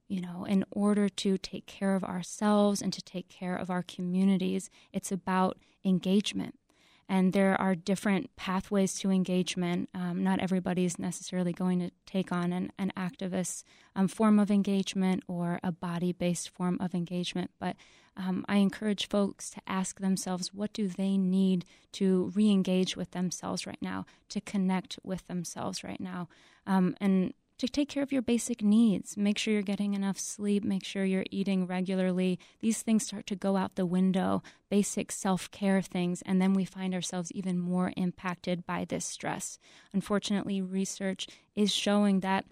you 0.08 0.20
know 0.20 0.44
in 0.44 0.62
order 0.70 1.08
to 1.08 1.38
take 1.38 1.66
care 1.66 1.94
of 1.94 2.04
ourselves 2.04 2.82
and 2.82 2.92
to 2.92 3.02
take 3.02 3.28
care 3.28 3.56
of 3.56 3.70
our 3.70 3.82
communities 3.82 4.68
it's 4.92 5.10
about 5.10 5.56
engagement 5.84 6.54
and 7.08 7.32
there 7.32 7.60
are 7.60 7.74
different 7.74 8.34
pathways 8.36 8.98
to 8.98 9.10
engagement. 9.10 9.88
Um, 9.94 10.24
not 10.24 10.40
everybody 10.40 10.84
is 10.84 10.98
necessarily 10.98 11.52
going 11.52 11.78
to 11.78 11.90
take 12.04 12.32
on 12.32 12.52
an, 12.52 12.72
an 12.78 12.92
activist 12.96 13.62
um, 13.94 14.08
form 14.08 14.38
of 14.38 14.50
engagement 14.50 15.22
or 15.28 15.60
a 15.62 15.70
body 15.70 16.12
based 16.12 16.48
form 16.48 16.78
of 16.80 16.94
engagement, 16.94 17.52
but 17.60 17.76
um, 18.16 18.44
I 18.48 18.56
encourage 18.56 19.08
folks 19.08 19.50
to 19.50 19.60
ask 19.66 20.00
themselves 20.00 20.54
what 20.54 20.72
do 20.72 20.88
they 20.88 21.16
need 21.16 21.64
to 21.92 22.32
re 22.34 22.50
engage 22.50 22.96
with 22.96 23.10
themselves 23.12 23.66
right 23.66 23.80
now, 23.80 24.06
to 24.30 24.40
connect 24.40 24.98
with 25.02 25.26
themselves 25.26 25.84
right 25.84 26.00
now. 26.00 26.28
Um, 26.66 26.96
and 27.00 27.34
to 27.58 27.66
take 27.66 27.88
care 27.88 28.02
of 28.02 28.12
your 28.12 28.22
basic 28.22 28.62
needs. 28.62 29.16
Make 29.16 29.38
sure 29.38 29.54
you're 29.54 29.62
getting 29.62 29.94
enough 29.94 30.18
sleep, 30.18 30.62
make 30.62 30.84
sure 30.84 31.04
you're 31.04 31.24
eating 31.30 31.66
regularly. 31.66 32.38
These 32.60 32.82
things 32.82 33.06
start 33.06 33.26
to 33.28 33.36
go 33.36 33.56
out 33.56 33.76
the 33.76 33.86
window, 33.86 34.42
basic 34.68 35.10
self 35.10 35.50
care 35.50 35.80
things, 35.80 36.22
and 36.26 36.40
then 36.40 36.52
we 36.52 36.64
find 36.64 36.94
ourselves 36.94 37.32
even 37.32 37.58
more 37.58 37.92
impacted 37.96 38.66
by 38.66 38.84
this 38.84 39.06
stress. 39.06 39.58
Unfortunately, 39.92 40.60
research 40.60 41.28
is 41.54 41.72
showing 41.72 42.20
that 42.20 42.44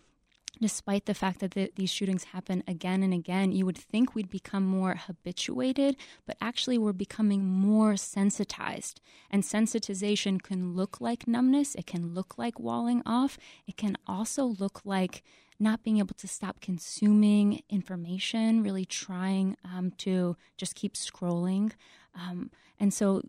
despite 0.61 1.07
the 1.07 1.15
fact 1.15 1.41
that 1.41 1.53
the, 1.53 1.71
these 1.77 1.91
shootings 1.91 2.25
happen 2.25 2.63
again 2.67 3.03
and 3.03 3.13
again, 3.13 3.53
you 3.53 3.67
would 3.67 3.79
think 3.79 4.15
we'd 4.15 4.31
become 4.31 4.65
more 4.65 4.95
habituated, 4.95 5.97
but 6.27 6.37
actually 6.41 6.79
we're 6.79 6.93
becoming 6.93 7.45
more 7.45 7.97
sensitized. 7.97 9.01
And 9.31 9.43
sensitization 9.43 10.43
can 10.43 10.75
look 10.75 11.01
like 11.01 11.27
numbness, 11.27 11.75
it 11.75 11.87
can 11.87 12.15
look 12.15 12.39
like 12.39 12.61
walling 12.61 13.03
off, 13.05 13.39
it 13.67 13.77
can 13.77 13.97
also 14.07 14.45
look 14.45 14.81
like 14.85 15.23
not 15.59 15.83
being 15.83 15.99
able 15.99 16.15
to 16.17 16.29
stop 16.29 16.61
consuming 16.61 17.63
information, 17.71 18.63
really 18.63 18.85
trying 18.85 19.57
um, 19.65 19.93
to 19.99 20.37
just 20.57 20.75
keep 20.75 20.95
scrolling. 20.95 21.73
Um, 22.15 22.51
and 22.79 22.93
so 22.93 23.23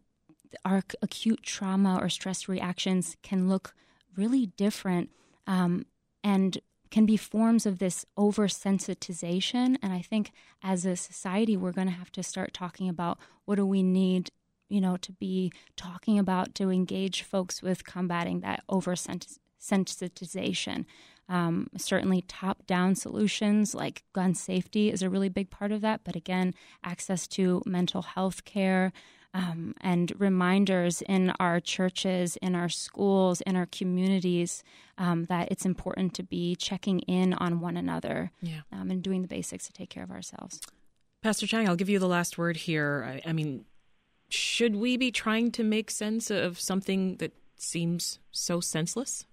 our 0.64 0.84
acute 1.02 1.44
trauma 1.44 2.00
or 2.02 2.10
stress 2.10 2.48
reactions 2.48 3.16
can 3.22 3.48
look 3.48 3.76
really 4.16 4.48
different. 4.58 5.12
Um, 5.48 5.86
and 6.24 6.58
can 6.96 7.06
be 7.06 7.18
forms 7.18 7.66
of 7.66 7.80
this 7.80 8.06
oversensitization. 8.18 9.76
And 9.84 9.92
I 9.92 10.02
think 10.02 10.32
as 10.64 10.86
a 10.86 10.96
society, 10.96 11.58
we're 11.58 11.74
going 11.74 11.90
to 11.90 11.94
have 11.94 12.14
to 12.14 12.24
start 12.24 12.54
talking 12.54 12.88
about 12.88 13.20
what 13.44 13.56
do 13.56 13.66
we 13.66 13.84
need, 13.84 14.30
you 14.70 14.80
know, 14.80 14.96
to 14.96 15.12
be 15.12 15.52
talking 15.76 16.18
about 16.18 16.56
to 16.56 16.72
engage 16.72 17.22
folks 17.22 17.62
with 17.62 17.84
combating 17.84 18.40
that 18.40 18.64
oversensitization. 18.70 20.86
Um, 21.28 21.68
certainly, 21.76 22.24
top 22.30 22.66
down 22.66 22.96
solutions 22.96 23.76
like 23.76 24.04
gun 24.14 24.34
safety 24.34 24.90
is 24.90 25.02
a 25.02 25.10
really 25.10 25.28
big 25.28 25.50
part 25.50 25.74
of 25.74 25.82
that. 25.82 26.06
But 26.06 26.16
again, 26.16 26.54
access 26.82 27.28
to 27.28 27.62
mental 27.66 28.04
health 28.04 28.46
care, 28.46 28.94
um, 29.36 29.76
and 29.82 30.14
reminders 30.18 31.02
in 31.02 31.32
our 31.42 31.60
churches, 31.60 32.38
in 32.38 32.56
our 32.56 32.70
schools, 32.70 33.42
in 33.42 33.58
our 33.58 33.66
communities 33.66 34.64
um, 34.98 35.26
that 35.26 35.50
it's 35.52 35.66
important 35.66 36.14
to 36.14 36.24
be 36.24 36.56
checking 36.56 37.00
in 37.02 37.34
on 37.34 37.60
one 37.60 37.76
another 37.76 38.32
yeah. 38.42 38.62
um, 38.72 38.90
and 38.90 39.04
doing 39.04 39.22
the 39.22 39.28
basics 39.28 39.68
to 39.68 39.74
take 39.74 39.90
care 39.90 40.04
of 40.04 40.10
ourselves. 40.10 40.62
Pastor 41.22 41.46
Chang, 41.48 41.68
I'll 41.68 41.76
give 41.76 41.90
you 41.90 42.00
the 42.00 42.08
last 42.08 42.38
word 42.38 42.56
here. 42.56 43.22
I, 43.26 43.30
I 43.30 43.34
mean, 43.34 43.66
should 44.30 44.78
we 44.78 44.96
be 44.96 45.12
trying 45.12 45.52
to 45.52 45.64
make 45.64 45.92
sense 45.92 46.32
of 46.32 46.58
something 46.58 47.18
that 47.18 47.34
seems 47.58 48.20
so 48.32 48.62
senseless? 48.62 49.26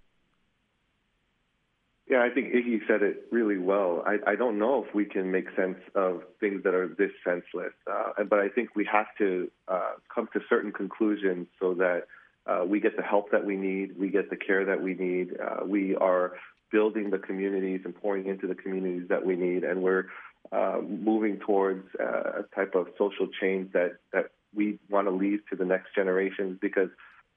Yeah, 2.09 2.21
I 2.21 2.29
think 2.29 2.53
Iggy 2.53 2.79
said 2.85 3.01
it 3.01 3.27
really 3.31 3.57
well. 3.57 4.03
I, 4.05 4.31
I 4.31 4.35
don't 4.35 4.59
know 4.59 4.83
if 4.85 4.93
we 4.93 5.05
can 5.05 5.31
make 5.31 5.45
sense 5.55 5.77
of 5.95 6.23
things 6.39 6.63
that 6.63 6.73
are 6.73 6.87
this 6.87 7.11
senseless, 7.23 7.71
uh, 7.89 8.23
but 8.25 8.39
I 8.39 8.49
think 8.49 8.75
we 8.75 8.87
have 8.91 9.05
to 9.19 9.49
uh, 9.69 9.93
come 10.13 10.27
to 10.33 10.41
certain 10.49 10.73
conclusions 10.73 11.47
so 11.61 11.73
that 11.75 12.03
uh, 12.45 12.65
we 12.67 12.81
get 12.81 12.97
the 12.97 13.03
help 13.03 13.31
that 13.31 13.45
we 13.45 13.55
need, 13.55 13.97
we 13.97 14.09
get 14.09 14.29
the 14.29 14.35
care 14.35 14.65
that 14.65 14.81
we 14.81 14.95
need, 14.95 15.37
uh, 15.39 15.65
we 15.65 15.95
are 15.95 16.33
building 16.73 17.09
the 17.09 17.19
communities 17.19 17.81
and 17.85 17.95
pouring 17.95 18.27
into 18.27 18.47
the 18.47 18.55
communities 18.55 19.07
that 19.07 19.25
we 19.25 19.37
need, 19.37 19.63
and 19.63 19.81
we're 19.81 20.05
uh, 20.51 20.81
moving 20.81 21.39
towards 21.39 21.87
uh, 22.01 22.41
a 22.41 22.43
type 22.53 22.75
of 22.75 22.87
social 22.97 23.27
change 23.39 23.71
that, 23.71 23.93
that 24.11 24.25
we 24.53 24.77
want 24.89 25.07
to 25.07 25.11
leave 25.11 25.39
to 25.49 25.55
the 25.55 25.63
next 25.63 25.95
generations 25.95 26.57
because 26.61 26.89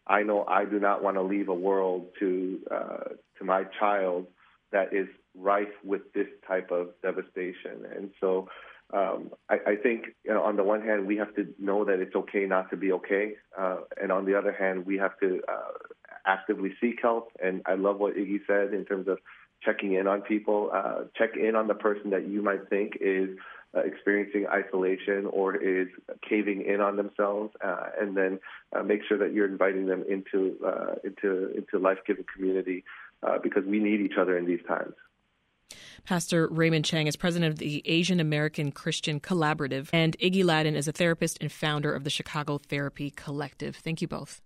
I 0.08 0.22
know 0.22 0.44
I 0.44 0.64
do 0.64 0.80
not 0.80 1.04
want 1.04 1.16
to 1.16 1.22
leave 1.22 1.48
a 1.48 1.54
world 1.54 2.06
to 2.20 2.60
uh, 2.70 3.08
to 3.38 3.44
my 3.44 3.64
child 3.78 4.26
that 4.72 4.92
is 4.92 5.08
rife 5.34 5.72
with 5.84 6.12
this 6.12 6.26
type 6.46 6.70
of 6.70 6.88
devastation. 7.02 7.86
And 7.94 8.10
so 8.20 8.48
um, 8.92 9.30
I, 9.48 9.58
I, 9.66 9.76
think 9.76 10.14
you 10.24 10.32
know, 10.32 10.42
on 10.42 10.56
the 10.56 10.62
one 10.62 10.80
hand, 10.80 11.06
we 11.06 11.16
have 11.16 11.34
to 11.34 11.52
know 11.58 11.84
that 11.84 11.98
it's 11.98 12.14
okay 12.14 12.46
not 12.46 12.70
to 12.70 12.76
be 12.76 12.92
okay. 12.92 13.34
Uh, 13.58 13.78
and 14.00 14.12
on 14.12 14.26
the 14.26 14.38
other 14.38 14.52
hand, 14.52 14.86
we 14.86 14.96
have 14.98 15.18
to 15.20 15.40
uh, 15.48 15.72
actively 16.24 16.72
seek 16.80 17.00
help. 17.02 17.30
And 17.42 17.62
I 17.66 17.74
love 17.74 17.98
what 17.98 18.14
Iggy 18.14 18.40
said 18.46 18.72
in 18.72 18.84
terms 18.84 19.08
of 19.08 19.18
checking 19.62 19.94
in 19.94 20.06
on 20.06 20.22
people. 20.22 20.70
Uh, 20.72 21.04
check 21.16 21.30
in 21.36 21.56
on 21.56 21.66
the 21.66 21.74
person 21.74 22.10
that 22.10 22.28
you 22.28 22.42
might 22.42 22.68
think 22.68 22.92
is 23.00 23.30
uh, 23.76 23.80
experiencing 23.80 24.46
isolation 24.46 25.26
or 25.26 25.56
is 25.56 25.88
caving 26.26 26.62
in 26.62 26.80
on 26.80 26.96
themselves, 26.96 27.52
uh, 27.64 27.86
and 28.00 28.16
then 28.16 28.38
uh, 28.74 28.82
make 28.82 29.00
sure 29.06 29.18
that 29.18 29.32
you're 29.32 29.48
inviting 29.48 29.86
them 29.86 30.04
into 30.08 30.56
uh, 30.64 30.94
into 31.04 31.50
into 31.56 31.78
life 31.78 31.98
giving 32.06 32.24
community 32.32 32.84
uh, 33.26 33.38
because 33.42 33.64
we 33.64 33.78
need 33.78 34.00
each 34.00 34.16
other 34.18 34.38
in 34.38 34.46
these 34.46 34.60
times. 34.66 34.94
Pastor 36.04 36.46
Raymond 36.46 36.84
Chang 36.84 37.08
is 37.08 37.16
president 37.16 37.52
of 37.52 37.58
the 37.58 37.82
Asian 37.84 38.20
American 38.20 38.70
Christian 38.70 39.18
Collaborative, 39.18 39.88
and 39.92 40.16
Iggy 40.18 40.44
Ladden 40.44 40.76
is 40.76 40.86
a 40.86 40.92
therapist 40.92 41.38
and 41.40 41.50
founder 41.50 41.92
of 41.92 42.04
the 42.04 42.10
Chicago 42.10 42.58
Therapy 42.58 43.10
Collective. 43.10 43.74
Thank 43.76 44.00
you 44.00 44.06
both. 44.08 44.40